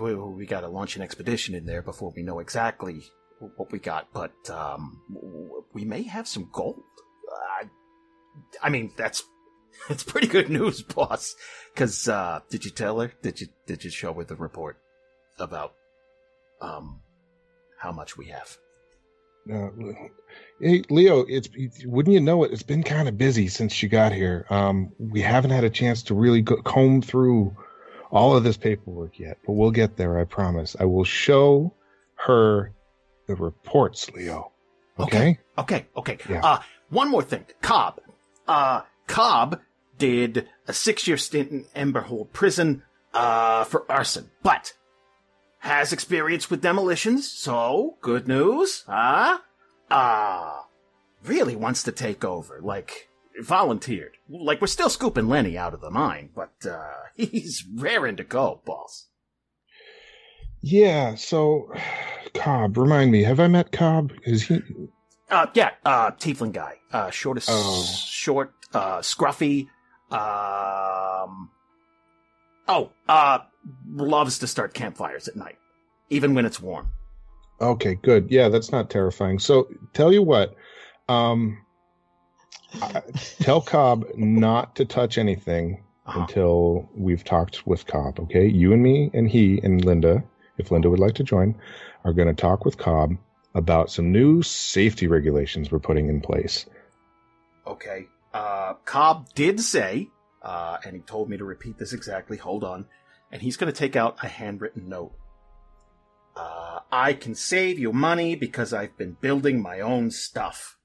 [0.00, 3.02] we, we gotta launch an expedition in there before we know exactly
[3.56, 4.08] what we got.
[4.12, 5.00] But um,
[5.72, 6.82] we may have some gold.
[7.60, 7.64] I,
[8.62, 9.22] I mean, that's
[9.90, 11.34] it's pretty good news, boss.
[11.74, 13.12] Because uh, did you tell her?
[13.22, 14.78] Did you did you show her the report
[15.38, 15.74] about
[16.60, 17.00] um
[17.78, 18.56] how much we have?
[19.52, 19.68] Uh,
[20.60, 21.48] hey, Leo, it's
[21.84, 22.52] wouldn't you know it?
[22.52, 24.44] It's been kind of busy since you got here.
[24.50, 27.56] Um, we haven't had a chance to really go, comb through
[28.16, 30.18] all of this paperwork yet, but we'll get there.
[30.18, 30.74] I promise.
[30.78, 31.72] I will show
[32.14, 32.72] her
[33.26, 34.52] the reports, Leo.
[34.98, 35.38] Okay.
[35.58, 36.18] Okay, okay.
[36.28, 36.40] Yeah.
[36.42, 36.58] Uh,
[36.88, 38.00] one more thing, Cobb.
[38.48, 39.60] Uh, Cobb
[39.98, 42.82] did a six-year stint in Emberhold Prison
[43.14, 44.74] uh for arson, but
[45.60, 47.30] has experience with demolitions.
[47.30, 49.38] So good news, huh?
[49.90, 50.60] Uh
[51.24, 52.60] really wants to take over.
[52.62, 53.08] Like
[53.40, 54.16] volunteered.
[54.28, 58.60] Like we're still scooping Lenny out of the mine, but uh he's raring to go,
[58.64, 59.08] boss.
[60.62, 61.14] Yeah.
[61.14, 61.70] So,
[62.34, 63.22] Cobb, remind me.
[63.22, 64.12] Have I met Cobb?
[64.24, 64.60] Is he?
[65.30, 66.74] Uh, yeah, uh, tiefling guy.
[66.92, 67.84] Uh, shortest, Oh.
[67.84, 69.68] short, uh, scruffy.
[70.10, 71.50] Um,
[72.68, 73.38] oh, uh,
[73.92, 75.58] loves to start campfires at night,
[76.10, 76.90] even when it's warm.
[77.60, 78.30] Okay, good.
[78.30, 79.38] Yeah, that's not terrifying.
[79.38, 80.54] So, tell you what,
[81.08, 81.58] um,
[83.40, 86.20] Tell Cobb not to touch anything Uh-huh.
[86.20, 88.20] until we've talked with Cobb.
[88.20, 90.22] Okay, you and me and he and Linda,
[90.58, 91.54] if Linda would like to join,
[92.04, 93.16] are going to talk with Cobb
[93.54, 96.66] about some new safety regulations we're putting in place.
[97.66, 98.06] Okay.
[98.32, 100.08] Uh, Cobb did say,
[100.42, 102.36] uh, and he told me to repeat this exactly.
[102.36, 102.86] Hold on.
[103.32, 105.12] And he's going to take out a handwritten note.
[106.36, 110.75] Uh, I can save you money because I've been building my own stuff.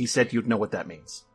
[0.00, 1.26] He said you'd know what that means.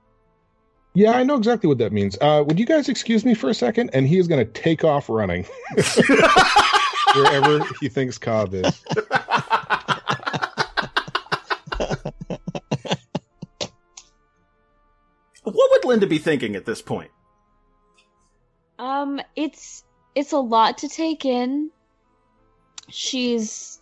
[0.95, 2.17] Yeah, I know exactly what that means.
[2.19, 3.91] Uh, would you guys excuse me for a second?
[3.93, 5.45] And he is going to take off running
[7.15, 8.83] wherever he thinks Cobb is.
[15.43, 17.11] what would Linda be thinking at this point?
[18.79, 19.83] Um, it's
[20.15, 21.69] it's a lot to take in.
[22.89, 23.79] She's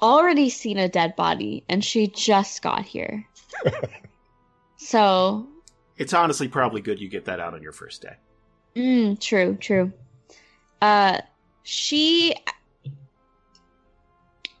[0.00, 3.27] already seen a dead body, and she just got here.
[4.76, 5.46] So,
[5.96, 8.16] It's honestly probably good you get that out on your first day.
[8.76, 9.92] mm, true, true.
[10.80, 11.20] Uh,
[11.62, 12.34] she,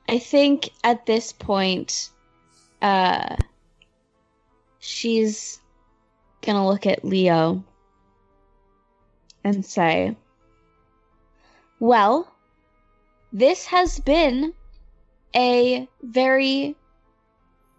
[0.08, 2.10] I think at this point,
[2.82, 3.36] uh,
[4.80, 5.60] she's
[6.42, 7.62] gonna look at Leo
[9.44, 10.16] and say,
[11.80, 12.32] Well,
[13.32, 14.52] this has been
[15.36, 16.74] a very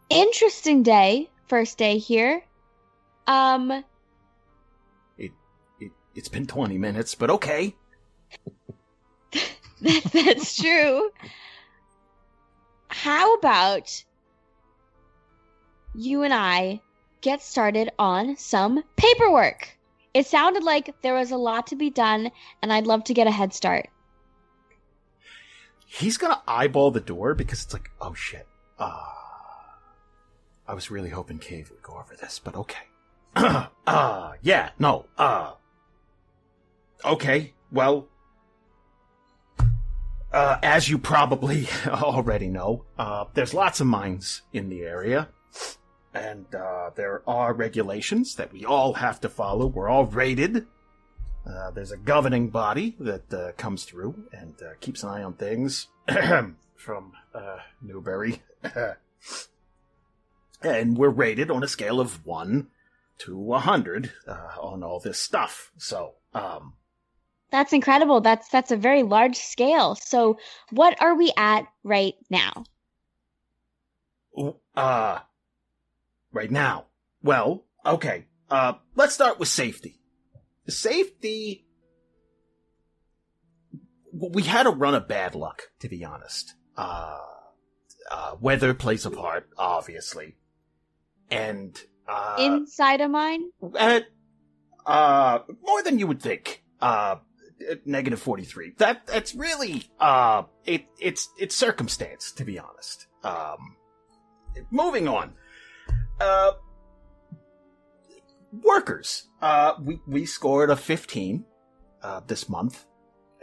[0.10, 2.44] interesting day, first day here.
[3.28, 3.84] Um,
[5.18, 5.32] It,
[5.80, 7.76] it it's been 20 minutes, but okay.
[9.82, 11.10] that, that's true.
[12.88, 14.04] How about
[15.96, 16.82] you and I
[17.22, 19.78] get started on some paperwork?
[20.14, 22.32] It sounded like there was a lot to be done,
[22.62, 23.90] and I'd love to get a head start.
[25.86, 28.48] He's gonna eyeball the door because it's like, oh shit.
[28.80, 29.02] Uh,
[30.70, 32.84] I was really hoping Cave would go over this, but okay.
[33.88, 35.54] uh, yeah, no, uh.
[37.04, 38.08] Okay, well.
[40.32, 45.30] Uh, as you probably already know, uh, there's lots of mines in the area.
[46.14, 49.66] And, uh, there are regulations that we all have to follow.
[49.66, 50.68] We're all rated.
[51.48, 55.34] Uh, there's a governing body that uh, comes through and uh, keeps an eye on
[55.34, 55.88] things
[56.76, 57.14] from
[57.82, 58.44] Newberry.
[60.62, 62.68] and we're rated on a scale of 1
[63.20, 65.72] to 100 uh, on all this stuff.
[65.78, 66.74] So, um,
[67.52, 68.22] That's incredible.
[68.22, 69.96] That's that's a very large scale.
[69.96, 70.38] So,
[70.72, 72.64] what are we at right now?
[74.76, 75.20] uh,
[76.32, 76.86] right now,
[77.22, 80.00] well, okay, uh, let's start with safety.
[80.68, 81.66] Safety.
[84.12, 86.54] We had a run of bad luck, to be honest.
[86.78, 87.18] Uh,
[88.10, 90.36] uh, weather plays a part, obviously.
[91.32, 93.50] And, uh, Inside of mine?
[93.78, 94.00] uh,
[94.86, 96.64] uh, more than you would think.
[96.82, 97.18] Uh,
[97.86, 98.74] negative 43.
[98.78, 103.08] That, that's really, uh, it, it's, it's circumstance, to be honest.
[103.24, 103.76] Um,
[104.72, 105.34] moving on.
[106.20, 106.52] Uh,
[108.64, 109.28] workers.
[109.42, 111.46] Uh, we, we scored a 15,
[112.02, 112.86] uh, this month.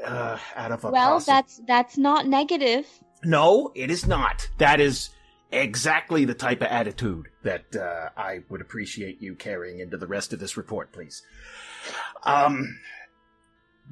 [0.04, 2.86] Uh, out of a Well, possi- that's that's not negative.
[3.24, 4.46] no, it is not.
[4.58, 5.08] That is
[5.50, 10.32] exactly the type of attitude that uh, I would appreciate you carrying into the rest
[10.32, 11.22] of this report, please.
[12.24, 12.78] Um,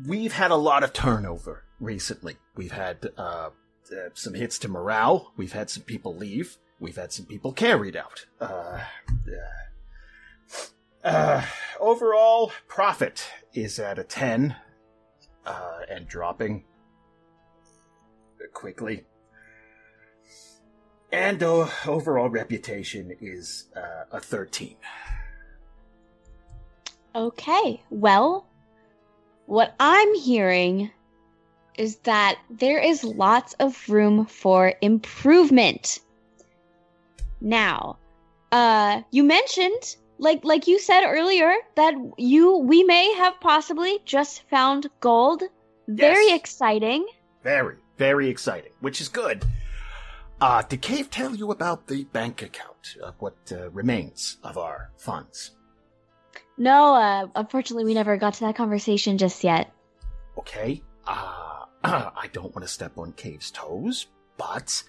[0.07, 2.37] we've had a lot of turnover recently.
[2.57, 3.51] We've had uh,
[3.93, 5.33] uh, some hits to morale.
[5.37, 6.57] We've had some people leave.
[6.81, 8.27] We've had some people carried out.
[8.41, 8.81] Uh,
[11.05, 11.45] uh, uh,
[11.79, 14.57] overall, profit is at a 10
[15.47, 16.65] uh, and dropping
[18.53, 19.05] quickly.
[21.15, 24.75] And uh, overall reputation is uh, a 13.
[27.15, 27.81] Okay.
[27.89, 28.49] Well,
[29.47, 30.91] what I'm hearing
[31.79, 36.01] is that there is lots of room for improvement.
[37.41, 37.99] Now,
[38.51, 44.43] uh you mentioned like like you said earlier that you we may have possibly just
[44.51, 45.45] found gold.
[45.87, 46.41] Very Yes.
[46.41, 47.07] exciting.
[47.45, 49.45] Very, very exciting, which is good.
[50.45, 54.91] Uh, did Cave tell you about the bank account, of what uh, remains of our
[54.99, 55.53] funds?
[56.59, 59.73] No, uh unfortunately we never got to that conversation just yet.
[60.37, 60.83] Okay.
[61.07, 64.83] Uh, I don't want to step on Cave's toes, but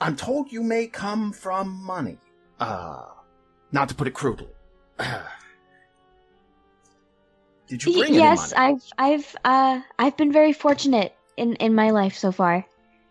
[0.00, 2.18] I'm told you may come from money.
[2.60, 3.06] Uh,
[3.72, 4.52] not to put it crudely.
[7.66, 8.54] Did you Y- bring yes, any money?
[8.56, 12.64] I've I've uh I've been very fortunate in in my life so far.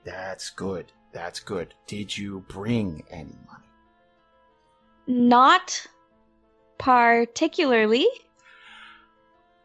[0.06, 0.94] That's good.
[1.14, 1.74] That's good.
[1.88, 3.64] Did you bring any money?
[5.08, 5.86] not
[6.78, 8.08] particularly.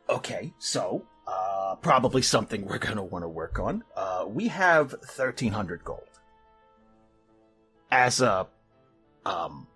[0.09, 3.85] Okay, so uh, probably something we're going to want to work on.
[3.97, 6.03] Uh, we have thirteen hundred gold
[7.91, 8.47] as a
[9.27, 9.67] um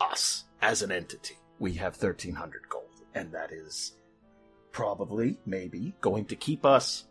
[0.00, 1.38] us as an entity.
[1.58, 3.92] We have thirteen hundred gold, and that is
[4.72, 7.04] probably maybe going to keep us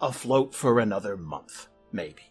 [0.00, 2.22] afloat for another month, maybe.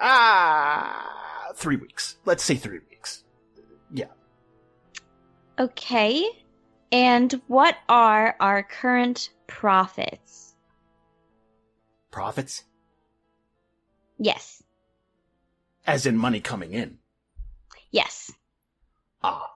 [0.00, 2.16] Ah, three weeks.
[2.24, 3.24] Let's say three weeks.
[3.92, 4.06] Yeah.
[5.58, 6.28] Okay.
[6.92, 10.54] And what are our current profits?
[12.10, 12.64] Profits,
[14.18, 14.62] Yes.
[15.86, 16.98] as in money coming in.
[17.90, 18.32] Yes.
[19.22, 19.52] Ah.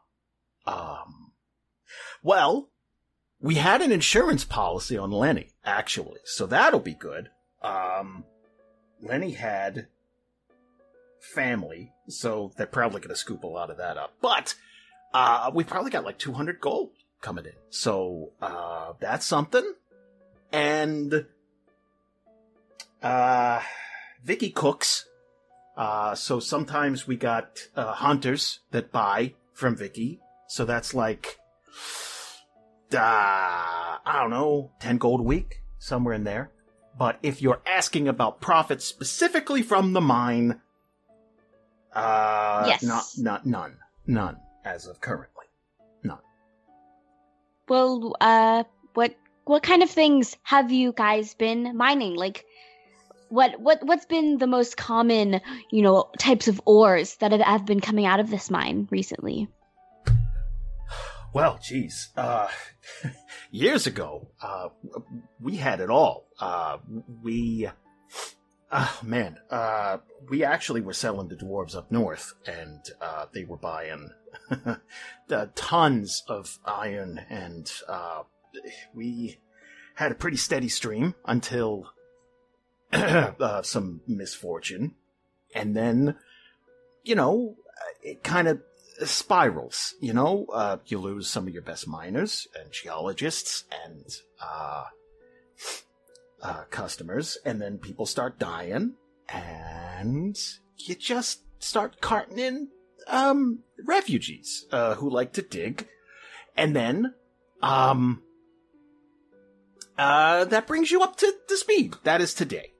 [0.66, 1.32] Um.
[2.22, 2.68] Well,
[3.40, 7.30] we had an insurance policy on Lenny, actually, so that'll be good.
[7.62, 8.24] Um,
[9.00, 9.88] Lenny had
[11.22, 14.14] family, so they're probably going to scoop a lot of that up.
[14.20, 14.54] But,
[15.14, 17.52] uh, we probably got like 200 gold coming in.
[17.70, 19.74] So, uh, that's something.
[20.52, 21.26] And,
[23.02, 23.60] uh,
[24.24, 25.06] Vicky cooks.
[25.76, 30.20] Uh, so sometimes we got, uh, hunters that buy from Vicky.
[30.48, 31.38] So that's like,
[32.92, 36.50] uh, I don't know, 10 gold a week, somewhere in there.
[36.98, 40.60] But if you're asking about profits specifically from the mine,
[41.94, 42.82] uh, Yes.
[42.82, 43.76] not, not, none,
[44.06, 45.46] none as of currently.
[46.04, 46.18] None.
[47.68, 48.64] Well, uh,
[48.94, 49.14] what
[49.44, 52.14] what kind of things have you guys been mining?
[52.14, 52.44] Like,
[53.28, 55.40] what what what's been the most common,
[55.70, 59.48] you know, types of ores that have, have been coming out of this mine recently?
[61.34, 62.48] Well, geez, uh,
[63.50, 64.68] years ago, uh,
[65.40, 66.26] we had it all.
[66.38, 66.78] Uh,
[67.22, 67.68] we,
[68.72, 69.98] oh man, uh,
[70.28, 74.10] we actually were selling to dwarves up north, and uh, they were buying
[75.54, 78.22] tons of iron, and uh,
[78.94, 79.38] we
[79.94, 81.92] had a pretty steady stream until
[82.92, 84.94] uh, some misfortune,
[85.54, 86.16] and then,
[87.04, 87.56] you know,
[88.02, 88.60] it kind of
[89.04, 89.94] spirals.
[90.00, 94.04] You know, uh, you lose some of your best miners and geologists and
[96.42, 98.94] uh, customers, and then people start dying,
[99.28, 100.36] and
[100.76, 102.68] you just start carting in
[103.06, 105.88] um, refugees uh, who like to dig,
[106.56, 107.14] and then
[107.62, 108.22] um,
[109.96, 111.94] uh, that brings you up to, to speed.
[112.04, 112.72] That is today.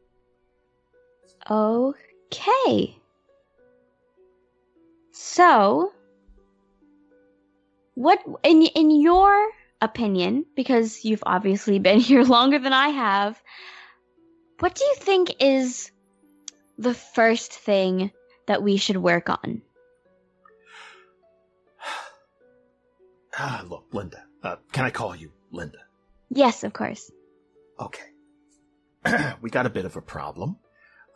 [1.51, 2.97] Okay.
[5.13, 5.93] So,
[7.95, 9.51] what in in your
[9.83, 13.41] opinion, because you've obviously been here longer than I have,
[14.61, 15.91] what do you think is
[16.79, 18.13] the first thing
[18.47, 19.63] that we should work on?
[23.39, 24.23] Ah, look, Linda.
[24.43, 25.79] Uh, can I call you Linda?
[26.29, 27.11] Yes, of course.
[27.81, 28.05] Okay.
[29.41, 30.59] we got a bit of a problem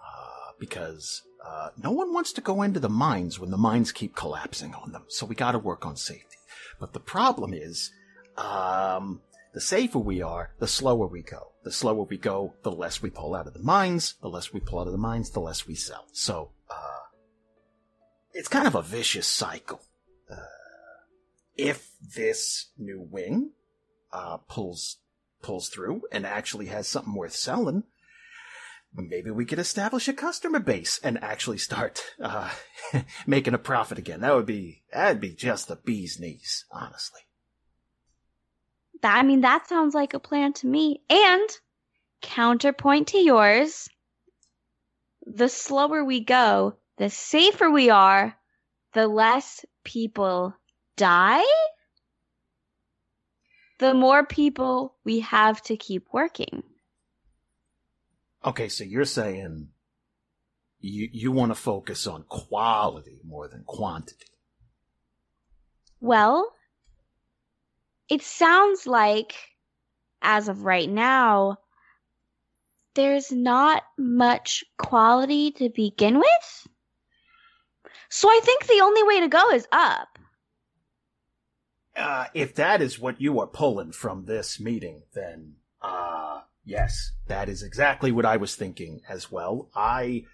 [0.03, 4.17] uh, because uh, no one wants to go into the mines when the mines keep
[4.17, 5.05] collapsing on them.
[5.09, 6.39] So we got to work on safety.
[6.81, 7.91] But the problem is,
[8.37, 9.21] um,
[9.55, 11.53] the safer we are, the slower we go.
[11.65, 14.15] The slower we go, the less we pull out of the mines.
[14.21, 16.05] The less we pull out of the mines, the less we sell.
[16.13, 17.07] So uh,
[18.33, 19.81] it's kind of a vicious cycle.
[20.31, 20.37] Uh,
[21.57, 23.53] if this new wing
[24.13, 24.99] uh, pulls
[25.43, 27.85] pulls through and actually has something worth selling,
[28.95, 32.51] maybe we could establish a customer base and actually start uh,
[33.27, 34.21] making a profit again.
[34.21, 37.23] That would be that'd be just the bee's knees, honestly.
[39.03, 41.03] That I mean, that sounds like a plan to me.
[41.11, 41.49] And
[42.23, 43.89] counterpoint to yours,
[45.27, 48.37] the slower we go, the safer we are,
[48.95, 50.55] the less people
[50.97, 51.45] die,
[53.79, 56.63] the more people we have to keep working.
[58.45, 59.69] Okay, so you're saying
[60.81, 64.27] you you want to focus on quality more than quantity.
[66.01, 66.53] Well,
[68.09, 69.35] it sounds like,
[70.23, 71.59] as of right now,
[72.95, 76.69] there's not much quality to begin with.
[78.09, 80.19] So I think the only way to go is up.
[81.95, 87.49] Uh, if that is what you are pulling from this meeting, then uh yes, that
[87.49, 89.69] is exactly what I was thinking as well.
[89.75, 90.25] I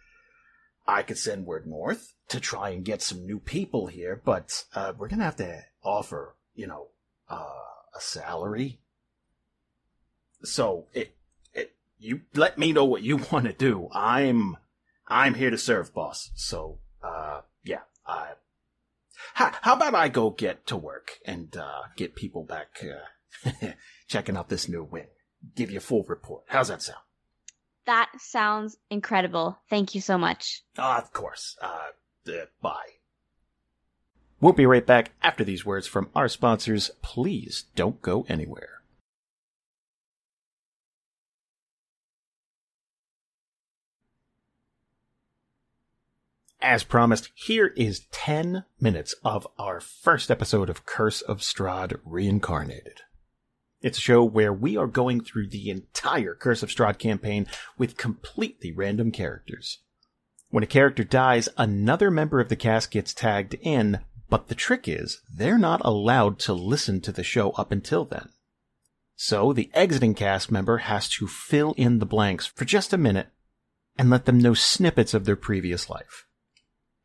[0.87, 4.93] I could send word north to try and get some new people here, but uh,
[4.97, 6.89] we're gonna have to offer, you know,
[7.33, 8.81] uh, a salary.
[10.45, 11.17] So it
[11.53, 13.89] it you let me know what you want to do.
[13.93, 14.57] I'm
[15.09, 16.31] I'm here to serve, boss.
[16.35, 18.33] So uh, yeah, I
[19.35, 23.51] how, how about I go get to work and uh, get people back uh,
[24.09, 25.07] checking out this new wing?
[25.55, 26.45] Give you a full report.
[26.49, 27.01] How's that sound?
[27.87, 29.59] That sounds incredible.
[29.69, 30.63] Thank you so much.
[30.79, 31.57] Ah, of course.
[31.61, 31.91] Uh,
[32.29, 33.02] uh, bye.
[34.43, 36.91] We'll be right back after these words from our sponsors.
[37.01, 38.83] Please don't go anywhere.
[46.61, 53.03] As promised, here is 10 minutes of our first episode of Curse of Strahd Reincarnated.
[53.81, 57.47] It's a show where we are going through the entire Curse of Strahd campaign
[57.79, 59.79] with completely random characters.
[60.51, 64.01] When a character dies, another member of the cast gets tagged in,
[64.33, 68.31] but the trick is they're not allowed to listen to the show up until then.
[69.15, 73.27] So the exiting cast member has to fill in the blanks for just a minute
[73.99, 76.25] and let them know snippets of their previous life.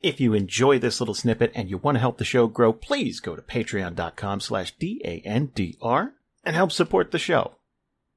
[0.01, 3.19] If you enjoy this little snippet and you want to help the show grow, please
[3.19, 6.13] go to patreon.com slash D-A-N-D-R
[6.45, 7.57] and help support the show.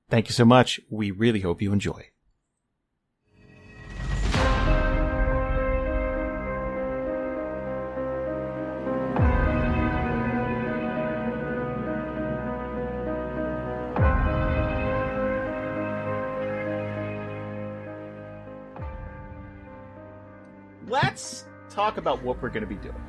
[0.08, 0.78] Thank you so much.
[0.88, 2.09] We really hope you enjoy.
[21.70, 23.02] Talk about what we're going to be doing.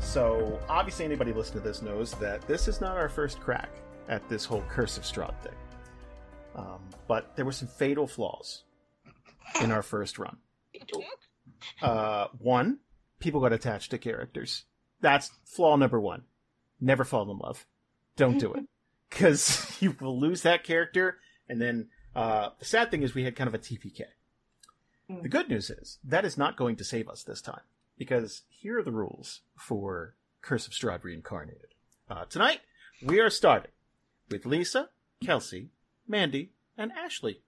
[0.00, 3.70] So, obviously, anybody listening to this knows that this is not our first crack
[4.08, 5.52] at this whole Curse of Strahd thing.
[6.54, 8.62] Um, but there were some fatal flaws
[9.62, 10.36] in our first run.
[11.82, 12.78] Uh, one,
[13.18, 14.64] people got attached to characters.
[15.00, 16.22] That's flaw number one.
[16.80, 17.66] Never fall in love.
[18.16, 18.64] Don't do it.
[19.08, 21.18] Because you will lose that character,
[21.48, 24.02] and then uh, the sad thing is we had kind of a TPK.
[25.22, 27.60] The good news is that is not going to save us this time
[27.98, 31.74] because here are the rules for Curse of Strahd Reincarnated.
[32.08, 32.60] Uh, tonight
[33.02, 33.72] we are starting
[34.30, 34.90] with Lisa,
[35.24, 35.70] Kelsey,
[36.06, 37.42] Mandy, and Ashley.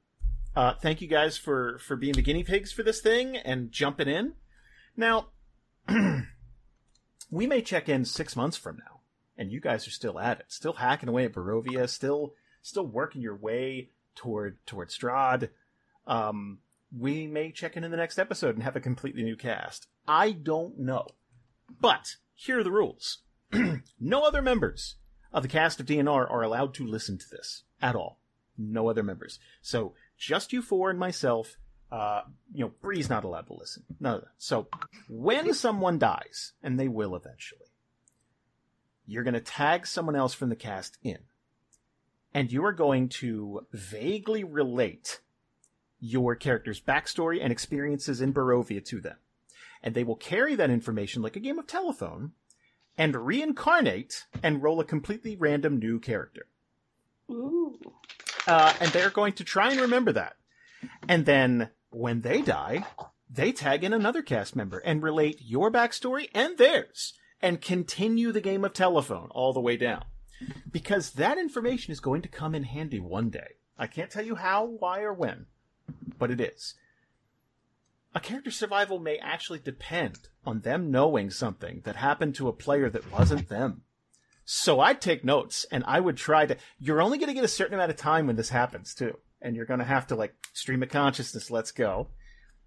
[0.57, 4.09] Uh, thank you guys for for being the guinea pigs for this thing and jumping
[4.09, 4.33] in.
[4.97, 5.29] Now,
[7.31, 9.01] we may check in six months from now,
[9.37, 13.23] and you guys are still at it, still hacking away at Barovia, still still working
[13.23, 15.51] your way toward toward Strahd.
[16.07, 16.59] Um,
[16.97, 19.89] we may check in in the next episode and have a completely new cast.
[20.07, 21.07] I don't know.
[21.81, 23.19] But here are the rules.
[24.01, 24.97] no other members
[25.33, 28.21] of the cast of DNR are allowed to listen to this at all.
[28.57, 29.39] No other members.
[29.61, 31.57] So just you four and myself.
[31.91, 33.85] Uh, you know, Bree's not allowed to listen.
[34.01, 34.33] None of that.
[34.37, 34.69] So
[35.09, 37.73] when someone dies, and they will eventually,
[39.07, 41.19] you're going to tag someone else from the cast in,
[42.35, 45.21] and you are going to vaguely relate
[46.01, 49.17] your character's backstory and experiences in Barovia to them.
[49.83, 52.33] And they will carry that information like a game of telephone
[52.97, 56.47] and reincarnate and roll a completely random new character.
[57.31, 57.79] Ooh.
[58.47, 60.37] Uh, and they're going to try and remember that.
[61.09, 62.87] And then when they die,
[63.31, 68.41] they tag in another cast member and relate your backstory and theirs and continue the
[68.41, 70.05] game of telephone all the way down.
[70.71, 73.57] Because that information is going to come in handy one day.
[73.77, 75.47] I can't tell you how, why, or when,
[76.19, 76.75] but it is.
[78.15, 82.89] A character's survival may actually depend on them knowing something that happened to a player
[82.91, 83.83] that wasn't them.
[84.45, 86.57] So I'd take notes and I would try to.
[86.79, 89.19] You're only going to get a certain amount of time when this happens, too.
[89.43, 92.09] And you're going to have to, like, stream of consciousness, let's go.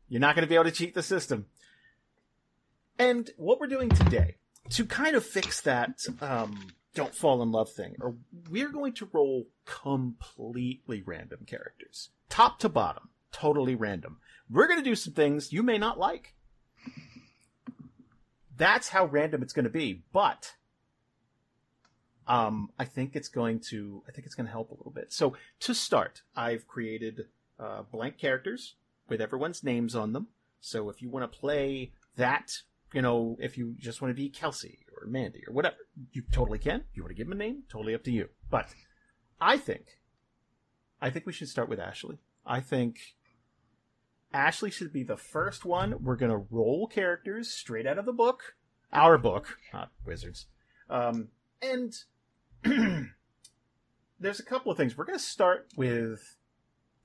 [0.08, 1.48] You're not going to be able to cheat the system.
[3.00, 4.36] And what we're doing today,
[4.70, 8.16] to kind of fix that um, don't fall in love thing, or
[8.50, 14.18] we're going to roll completely random characters, top to bottom, totally random.
[14.50, 16.36] We're going to do some things you may not like.
[18.58, 20.54] That's how random it's going to be, but
[22.28, 25.12] um, I think it's going to I think it's going to help a little bit.
[25.12, 27.26] So to start, I've created
[27.60, 28.76] uh, blank characters
[29.10, 30.28] with everyone's names on them.
[30.60, 32.62] So if you want to play that,
[32.94, 35.78] you know, if you just want to be Kelsey or Mandy or whatever,
[36.12, 36.84] you totally can.
[36.94, 38.30] You want to give them a name, totally up to you.
[38.50, 38.68] But
[39.40, 40.00] I think,
[41.02, 42.20] I think we should start with Ashley.
[42.46, 43.00] I think
[44.34, 46.04] Ashley should be the first one.
[46.04, 48.56] We're to roll characters straight out of the book,
[48.94, 50.48] our book, not Wizards.
[50.90, 51.30] Um,
[51.62, 51.94] and
[54.20, 54.98] there's a couple of things.
[54.98, 56.38] We're to start with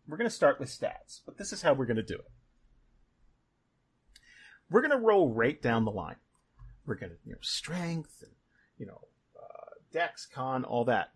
[0.08, 2.30] we're to start with stats, but this is how we're to do it.
[4.70, 6.16] We're to roll right down the line.
[6.86, 8.32] We're to, you know, strength and,
[8.78, 9.00] you know,
[9.36, 11.10] uh, dex, con, all that.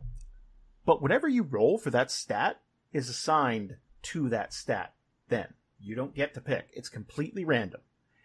[0.85, 2.61] But whatever you roll for that stat
[2.93, 4.95] is assigned to that stat
[5.29, 5.55] then.
[5.83, 6.69] You don't get to pick.
[6.73, 7.81] It's completely random.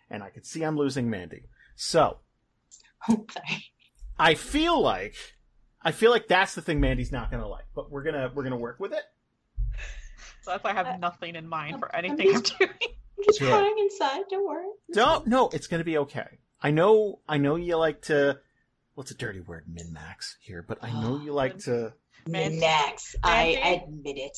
[0.10, 1.44] And I can see I'm losing Mandy.
[1.76, 2.18] So,
[3.07, 3.65] Sorry.
[4.18, 5.15] I feel like
[5.82, 8.57] I feel like that's the thing Mandy's not gonna like, but we're gonna we're gonna
[8.57, 9.03] work with it.
[10.41, 12.69] So that's why I have uh, nothing in mind for I'm anything I'm just- doing.
[13.18, 13.49] I'm just Good.
[13.49, 14.23] crying inside.
[14.30, 14.68] Don't worry.
[14.90, 15.30] It's Don't fine.
[15.30, 16.40] no, it's gonna be okay.
[16.61, 18.40] I know I know you like to
[18.94, 21.94] what's a dirty word, min max here, but I know you like to
[22.27, 23.15] Mandy- Min-max.
[23.23, 24.38] I admit it.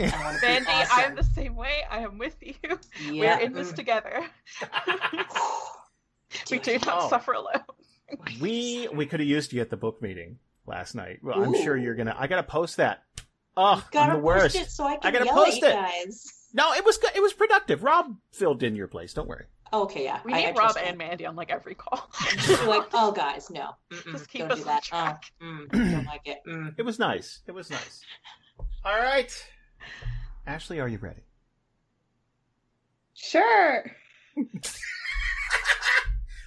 [0.00, 1.04] I want to be Mandy, awesome.
[1.04, 1.82] I'm the same way.
[1.90, 2.54] I am with you.
[3.12, 3.36] Yeah.
[3.38, 4.24] We're in this together.
[6.50, 7.08] we do not Oh.
[7.08, 7.62] suffer alone.
[8.40, 11.18] we we could have used you at the book meeting last night.
[11.22, 13.02] Well, I'm sure you're gonna I gotta post that.
[13.56, 14.56] Oh, Gotta I'm the worst.
[14.56, 15.74] post it so I can I gotta yell post at it.
[15.74, 16.32] you guys.
[16.52, 17.10] No, it was good.
[17.14, 17.82] It was productive.
[17.82, 19.12] Rob filled in your place.
[19.14, 19.44] Don't worry.
[19.82, 20.20] Okay, yeah.
[20.24, 20.96] We I- need I Rob and.
[20.98, 22.08] Mandy on like every call.
[22.66, 23.70] like, oh, guys, no.
[23.92, 24.82] Mm-mm, Just keep don't us do on that.
[24.82, 25.24] track.
[25.40, 26.38] Oh, mm, don't like it.
[26.48, 26.74] Mm.
[26.78, 27.40] It was nice.
[27.46, 28.02] It was nice.
[28.84, 29.30] All right,
[30.46, 31.22] Ashley, are you ready?
[33.14, 33.84] Sure.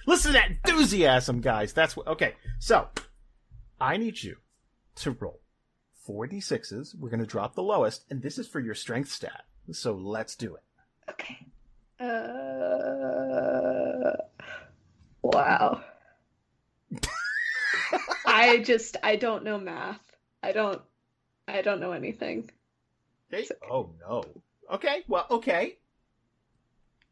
[0.06, 1.72] Listen to that enthusiasm, guys.
[1.72, 2.06] That's what.
[2.08, 2.88] Okay, so
[3.80, 4.36] I need you
[4.96, 5.40] to roll
[6.04, 6.96] four d6s.
[6.98, 9.42] We're going to drop the lowest, and this is for your strength stat.
[9.72, 10.62] So let's do it.
[11.10, 11.36] Okay.
[12.00, 12.06] Uh,
[15.22, 15.82] wow.
[18.26, 20.00] I just I don't know math.
[20.42, 20.80] I don't
[21.46, 22.50] I don't know anything.
[23.32, 23.46] Okay.
[23.70, 24.24] Oh no.
[24.72, 25.02] Okay.
[25.08, 25.76] Well, okay.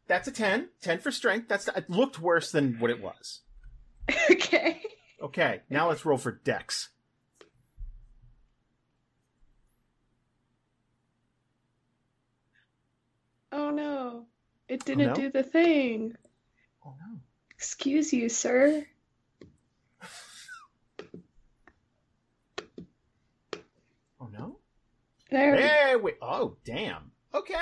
[0.07, 0.69] That's a ten.
[0.81, 1.47] Ten for strength.
[1.47, 1.89] That's it.
[1.89, 3.41] Looked worse than what it was.
[4.31, 4.81] okay.
[5.21, 5.61] Okay.
[5.69, 6.89] Now let's roll for dex.
[13.51, 14.25] Oh no.
[14.69, 15.13] It didn't no?
[15.15, 16.15] do the thing.
[16.85, 17.19] Oh no.
[17.49, 18.85] Excuse you, sir.
[24.21, 24.59] Oh no.
[25.31, 25.57] There.
[25.57, 26.13] There we.
[26.21, 27.11] Oh damn.
[27.33, 27.55] Okay.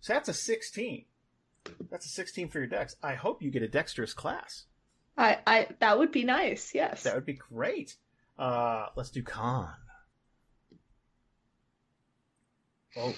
[0.00, 1.04] So that's a sixteen.
[1.90, 2.96] That's a sixteen for your dex.
[3.02, 4.64] I hope you get a dexterous class.
[5.16, 6.74] I I that would be nice.
[6.74, 7.04] Yes.
[7.04, 7.96] That would be great.
[8.36, 9.68] Uh, let's do con.
[12.96, 13.14] Okay.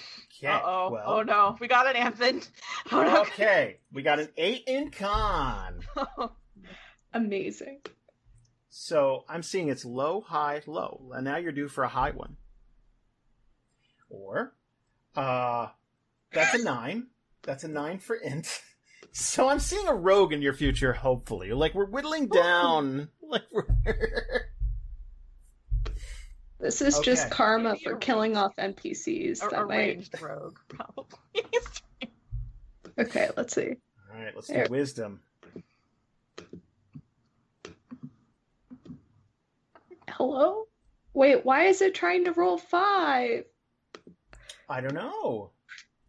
[0.47, 0.89] Oh.
[0.91, 1.57] Well, oh no.
[1.59, 2.41] We got an Anthony.
[2.91, 3.21] Oh no.
[3.21, 3.77] okay.
[3.91, 5.79] We got an eight in con.
[7.13, 7.79] Amazing.
[8.69, 12.35] So I'm seeing it's low, high, low, and now you're due for a high one.
[14.09, 14.53] Or,
[15.15, 15.69] uh,
[16.31, 17.07] that's a nine.
[17.41, 18.61] That's a nine for int.
[19.17, 20.91] So I'm seeing a rogue in your future.
[20.91, 23.07] Hopefully, like we're whittling down.
[23.25, 23.65] Like we're.
[26.65, 29.45] This is just karma Maybe for a killing off NPCs.
[29.45, 29.75] A, that a might.
[29.75, 31.43] ranged rogue, probably.
[32.97, 33.75] Okay, let's see.
[34.11, 35.19] All right, let's do wisdom.
[40.09, 40.63] Hello?
[41.13, 43.43] Wait, why is it trying to roll five?
[44.67, 45.51] I don't know.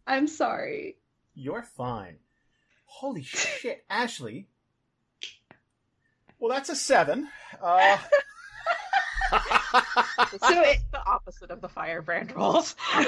[0.07, 0.97] I'm sorry.
[1.35, 2.15] You're fine.
[2.85, 4.47] Holy shit, Ashley.
[6.39, 7.27] Well, that's a seven.
[7.61, 7.99] Uh,
[9.71, 12.75] so it's the opposite of the firebrand rolls.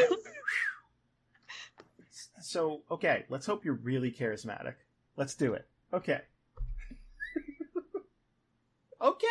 [2.41, 4.73] so, okay, let's hope you're really charismatic.
[5.15, 5.67] Let's do it.
[5.93, 6.19] Okay.
[9.01, 9.25] okay,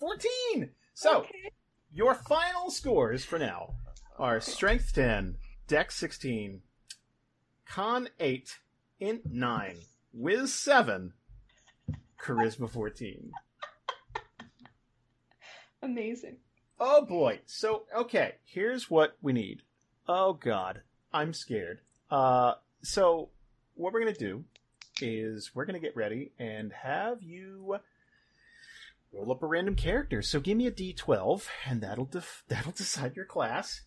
[0.00, 0.70] 14.
[0.94, 1.50] So, Okay.
[1.92, 3.74] your final scores for now
[4.18, 5.36] are Strength 10,
[5.68, 6.62] Dex 16,
[7.66, 8.58] Con 8,
[9.00, 9.76] Int 9,
[10.12, 11.12] Wiz 7,
[12.18, 13.30] Charisma 14.
[15.82, 16.38] Amazing.
[16.78, 17.40] Oh boy.
[17.46, 19.62] So, okay, here's what we need.
[20.08, 20.82] Oh god,
[21.12, 21.80] I'm scared.
[22.10, 23.30] Uh, so
[23.74, 24.44] what we're gonna do
[25.00, 27.78] is we're gonna get ready and have you
[29.12, 30.20] roll up a random character.
[30.22, 33.82] So give me a D12, and that'll def- that'll decide your class.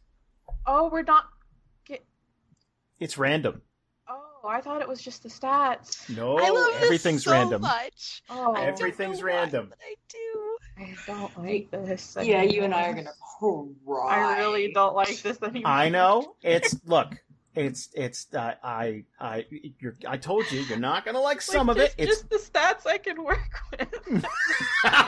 [0.65, 1.25] oh, we're not.
[2.99, 3.61] It's random.
[4.09, 6.09] Oh, I thought it was just the stats.
[6.13, 7.61] No, I love everything's this so random.
[7.61, 8.23] much.
[8.29, 9.67] Oh, I don't Everything's know why, random.
[9.69, 10.48] but I do.
[10.79, 12.17] I don't like this.
[12.21, 14.35] Yeah, you and I are gonna cry.
[14.35, 15.69] I really don't like this anymore.
[15.71, 16.35] I know.
[16.41, 17.17] It's look.
[17.55, 19.45] It's it's uh, I I
[19.79, 21.93] you're, I told you you're not gonna like Like, some of it.
[21.97, 24.25] It's just the stats I can work with.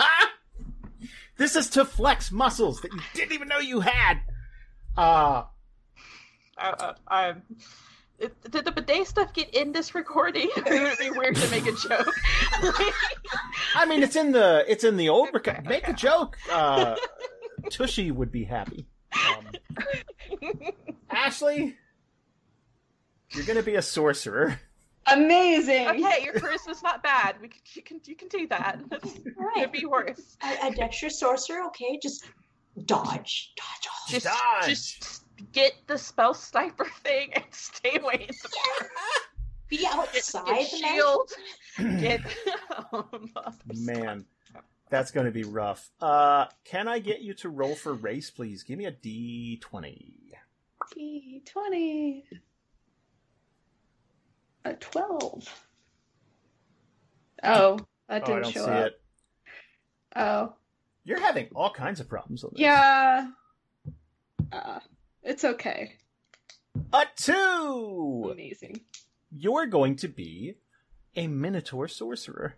[1.38, 4.20] this is to flex muscles that you didn't even know you had.
[4.98, 5.44] Uh,
[6.58, 7.44] I, I, I'm.
[8.22, 10.50] It, did the bidet stuff get in this recording?
[10.56, 12.14] it would be weird to make a joke.
[13.76, 15.30] I mean, it's in the it's in the old.
[15.36, 15.92] Okay, reco- Make okay.
[15.92, 16.38] a joke.
[16.52, 16.96] Uh,
[17.72, 18.86] Tushy would be happy.
[19.28, 19.48] Um,
[21.10, 21.76] Ashley,
[23.32, 24.60] you're gonna be a sorcerer.
[25.08, 25.88] Amazing.
[25.88, 27.36] okay, your charisma's not bad.
[27.42, 28.80] We can, you can you can do that.
[28.92, 29.06] It's,
[29.38, 29.64] All right.
[29.64, 30.38] Could be worse.
[30.44, 32.00] A, a dexterous sorcerer, okay?
[32.02, 32.26] Just
[32.86, 34.10] dodge, dodge, dodge.
[34.10, 34.68] Just Dodge.
[34.68, 35.21] just
[35.52, 38.28] get the spell sniper thing and stay away.
[38.30, 38.50] in the
[39.70, 41.32] Be outside get the shield.
[42.02, 42.22] Get.
[42.94, 43.32] um,
[43.74, 44.26] Man.
[44.90, 45.90] That's going to be rough.
[46.02, 48.64] Uh, can I get you to roll for race, please?
[48.64, 50.34] Give me a d20.
[50.98, 52.24] D20.
[54.66, 55.66] A 12.
[57.44, 58.86] Oh, that Oh, I didn't don't show see up.
[58.88, 59.02] it.
[60.18, 60.54] Oh,
[61.06, 62.60] You're having all kinds of problems on this.
[62.60, 63.30] yeah.
[64.52, 64.80] Uh,
[65.24, 65.94] it's okay.
[66.94, 68.30] A two!
[68.34, 68.82] Amazing.
[69.36, 70.56] You're going to be
[71.16, 72.56] a Minotaur sorcerer.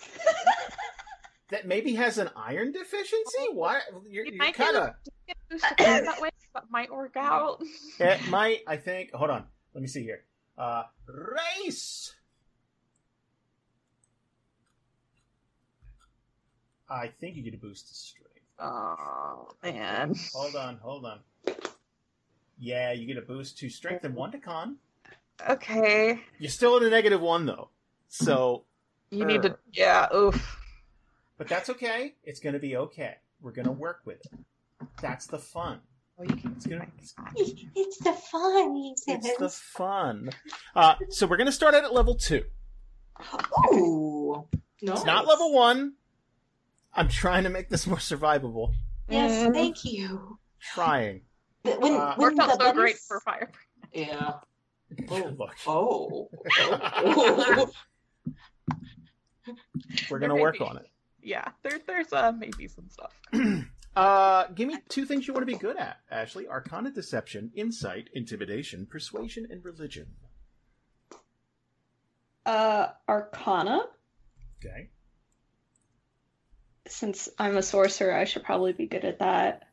[1.50, 3.46] that maybe has an iron deficiency?
[3.52, 3.80] Why?
[4.08, 4.90] You're, You you're might kind of.
[5.26, 6.28] get boosted points that way.
[6.54, 7.62] That might work out.
[7.98, 9.12] It might, I think.
[9.12, 9.44] Hold on.
[9.74, 10.24] Let me see here.
[10.58, 12.14] Uh, race!
[16.90, 18.28] I think you get a boost to strength.
[18.58, 20.14] Oh man.
[20.34, 21.20] Hold on, hold on.
[22.64, 24.76] Yeah, you get a boost to strength and one to con.
[25.50, 26.20] Okay.
[26.38, 27.70] You're still at a negative one though.
[28.08, 28.62] So,
[29.10, 29.48] You need Er.
[29.48, 29.58] to.
[29.72, 30.06] Yeah.
[30.14, 30.60] Oof.
[31.38, 32.14] but that's okay.
[32.22, 33.16] It's gonna be okay.
[33.40, 34.32] We're gonna work with it.
[35.00, 35.80] That's the fun.
[36.18, 36.86] Oh, you can It's gonna.
[37.34, 39.24] It's the fun, he says.
[39.24, 40.30] It's the fun.
[40.76, 42.44] Uh, so we're gonna start out at level two.
[43.72, 44.46] Ooh.
[44.82, 44.92] No.
[44.92, 45.94] It's not level one.
[46.94, 48.72] I'm trying to make this more survivable.
[49.08, 50.38] Yes, thank you.
[50.60, 51.22] Trying.
[51.62, 53.50] But When, Uh, when Worked out the so great for fire.
[53.92, 54.34] Yeah.
[55.08, 55.48] Oh.
[55.66, 56.28] Oh.
[56.46, 57.70] oh.
[60.10, 60.86] we're gonna work be- on it.
[61.22, 61.48] Yeah.
[61.62, 63.12] There, there's uh maybe some stuff.
[63.94, 66.48] Uh, give me two things you want to be good at, Ashley.
[66.48, 70.06] Arcana, deception, insight, intimidation, persuasion, and religion.
[72.46, 73.82] Uh, Arcana.
[74.64, 74.88] Okay.
[76.88, 79.64] Since I'm a sorcerer, I should probably be good at that.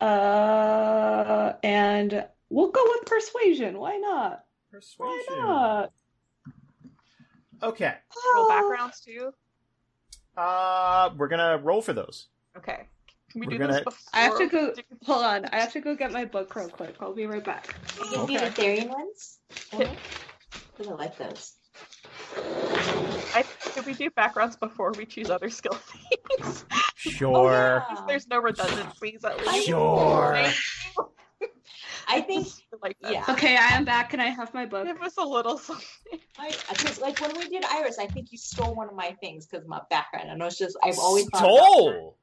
[0.00, 3.78] Uh, and we'll go with persuasion.
[3.78, 4.44] Why not?
[4.70, 5.24] Persuasion.
[5.28, 5.92] Why not?
[7.62, 7.94] Okay.
[8.34, 8.48] Roll Ah.
[8.48, 9.32] backgrounds too.
[10.36, 12.28] Uh, we're gonna roll for those.
[12.56, 12.86] Okay.
[13.30, 14.08] Can we We're do gonna- this before?
[14.14, 14.74] I have to go.
[15.04, 15.44] Hold on.
[15.46, 16.96] I have to go get my book real quick.
[17.00, 17.74] I'll be right back.
[17.98, 18.78] You can do the Okay.
[18.82, 19.38] Therian ones?
[19.74, 19.96] Okay.
[20.76, 21.54] Because I like those.
[23.34, 23.44] I,
[23.74, 25.74] could we do backgrounds before we choose other skill
[26.38, 26.64] things?
[27.06, 27.84] Oh, sure.
[27.88, 27.96] yeah.
[28.06, 29.66] There's no redundancies at least.
[29.66, 30.44] Sure.
[32.08, 32.48] I think,
[32.82, 33.12] like that.
[33.12, 33.24] yeah.
[33.28, 34.84] Okay, I am back and I have my book.
[34.86, 35.86] Give us a little something.
[36.38, 39.46] I, because like when we did Iris, I think you stole one of my things
[39.46, 40.30] because my background.
[40.30, 42.16] I know it's just I've always thought about Stole.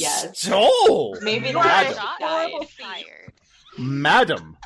[0.00, 0.38] Yes.
[0.40, 1.16] Stole.
[1.22, 2.06] Maybe You are that's a Madam.
[2.18, 2.68] what horrible died.
[2.68, 2.78] thief.
[2.80, 3.32] tired.
[3.78, 4.56] Madam.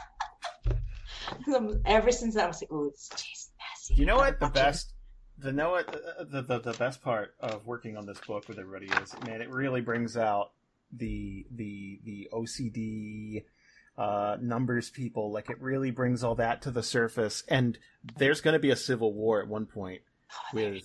[1.85, 4.92] Ever since then, I was like, "Oh, it's Jason Massey." You know what the best
[5.43, 8.59] the know what uh, the, the the best part of working on this book with
[8.59, 10.51] everybody is man it really brings out
[10.93, 13.45] the the the OCD
[13.99, 17.79] uh numbers people like it really brings all that to the surface and
[18.17, 20.01] there's going to be a civil war at one point
[20.55, 20.83] with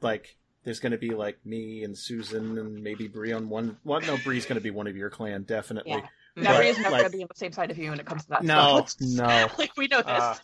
[0.00, 4.00] like there's going to be like me and Susan and maybe Bree on one well
[4.02, 6.06] no Bree's going to be one of your clan definitely Yeah.
[6.36, 8.22] But, is never like- gonna be on the same side of you when it comes
[8.24, 9.08] to that no stuff.
[9.08, 10.06] no like we know this.
[10.12, 10.36] Uh,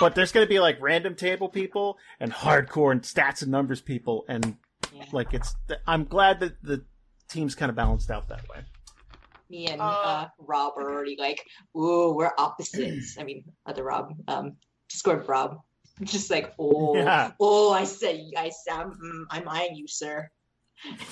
[0.00, 3.80] but there's going to be like random table people and hardcore and stats and numbers
[3.80, 4.56] people and
[4.92, 5.04] Yeah.
[5.12, 5.54] like it's
[5.86, 6.84] i'm glad that the
[7.28, 8.60] team's kind of balanced out that way
[9.48, 11.40] Me and Uh, uh, Rob are already like,
[11.76, 14.56] "Ooh, we're opposites." I mean, other Rob, um,
[14.88, 15.60] Discord Rob,
[16.02, 20.28] just like, "Oh, yeah oh, I said, I said, I'm, I'm eyeing you, sir."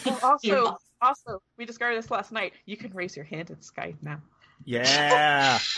[0.04, 2.54] Well, also, also, we discovered this last night.
[2.66, 4.20] You can raise your hand in Skype now.
[4.64, 5.58] Yeah.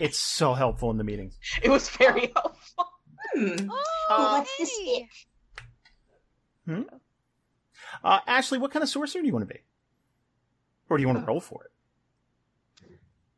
[0.00, 2.86] It's so helpful in the meetings It was very helpful.
[3.34, 3.68] Hmm.
[4.10, 4.70] Oh, what's this
[6.66, 6.84] hey.
[8.02, 9.60] uh ashley what kind of sorcerer do you want to be?
[10.88, 11.70] Or do you want to roll for it?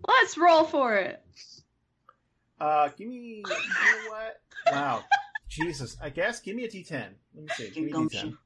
[0.06, 1.22] Let's roll for it.
[2.60, 3.54] uh give me you know
[4.10, 4.40] what?
[4.72, 5.04] Wow.
[5.48, 5.96] Jesus.
[6.02, 6.92] I guess give me a d10
[7.34, 7.70] let me see.
[7.70, 8.36] Give me a d10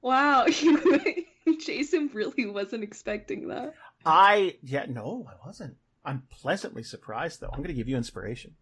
[0.00, 0.46] Wow,
[1.64, 3.74] Jason really wasn't expecting that.
[4.04, 8.54] I yeah no i wasn't i'm pleasantly surprised though i'm going to give you inspiration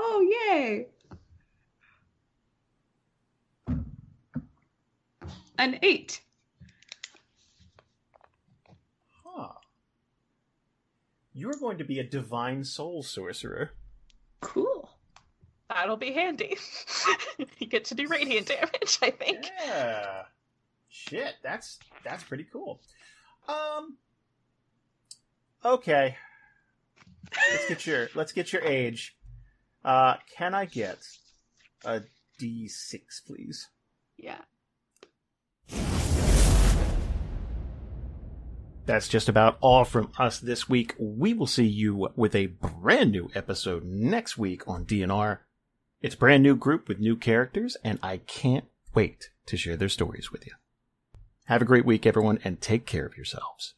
[0.00, 0.86] Oh, yay!
[5.58, 6.20] An eight.
[9.24, 9.48] Huh.
[11.32, 13.72] You're going to be a divine soul sorcerer.
[14.40, 14.88] Cool.
[15.68, 16.56] That'll be handy.
[17.58, 19.50] you get to do radiant damage, I think.
[19.64, 20.22] Yeah.
[20.88, 22.80] Shit, that's that's pretty cool.
[23.48, 23.96] Um.
[25.64, 26.16] Okay.
[27.50, 29.16] Let's get your let's get your age.
[29.84, 30.98] Uh, can I get
[31.84, 32.02] a
[32.40, 33.68] D6, please?
[34.16, 34.38] Yeah.
[38.86, 40.94] That's just about all from us this week.
[40.98, 45.40] We will see you with a brand new episode next week on DNR.
[46.00, 48.64] It's a brand new group with new characters, and I can't
[48.94, 50.52] wait to share their stories with you.
[51.46, 53.74] Have a great week, everyone, and take care of yourselves.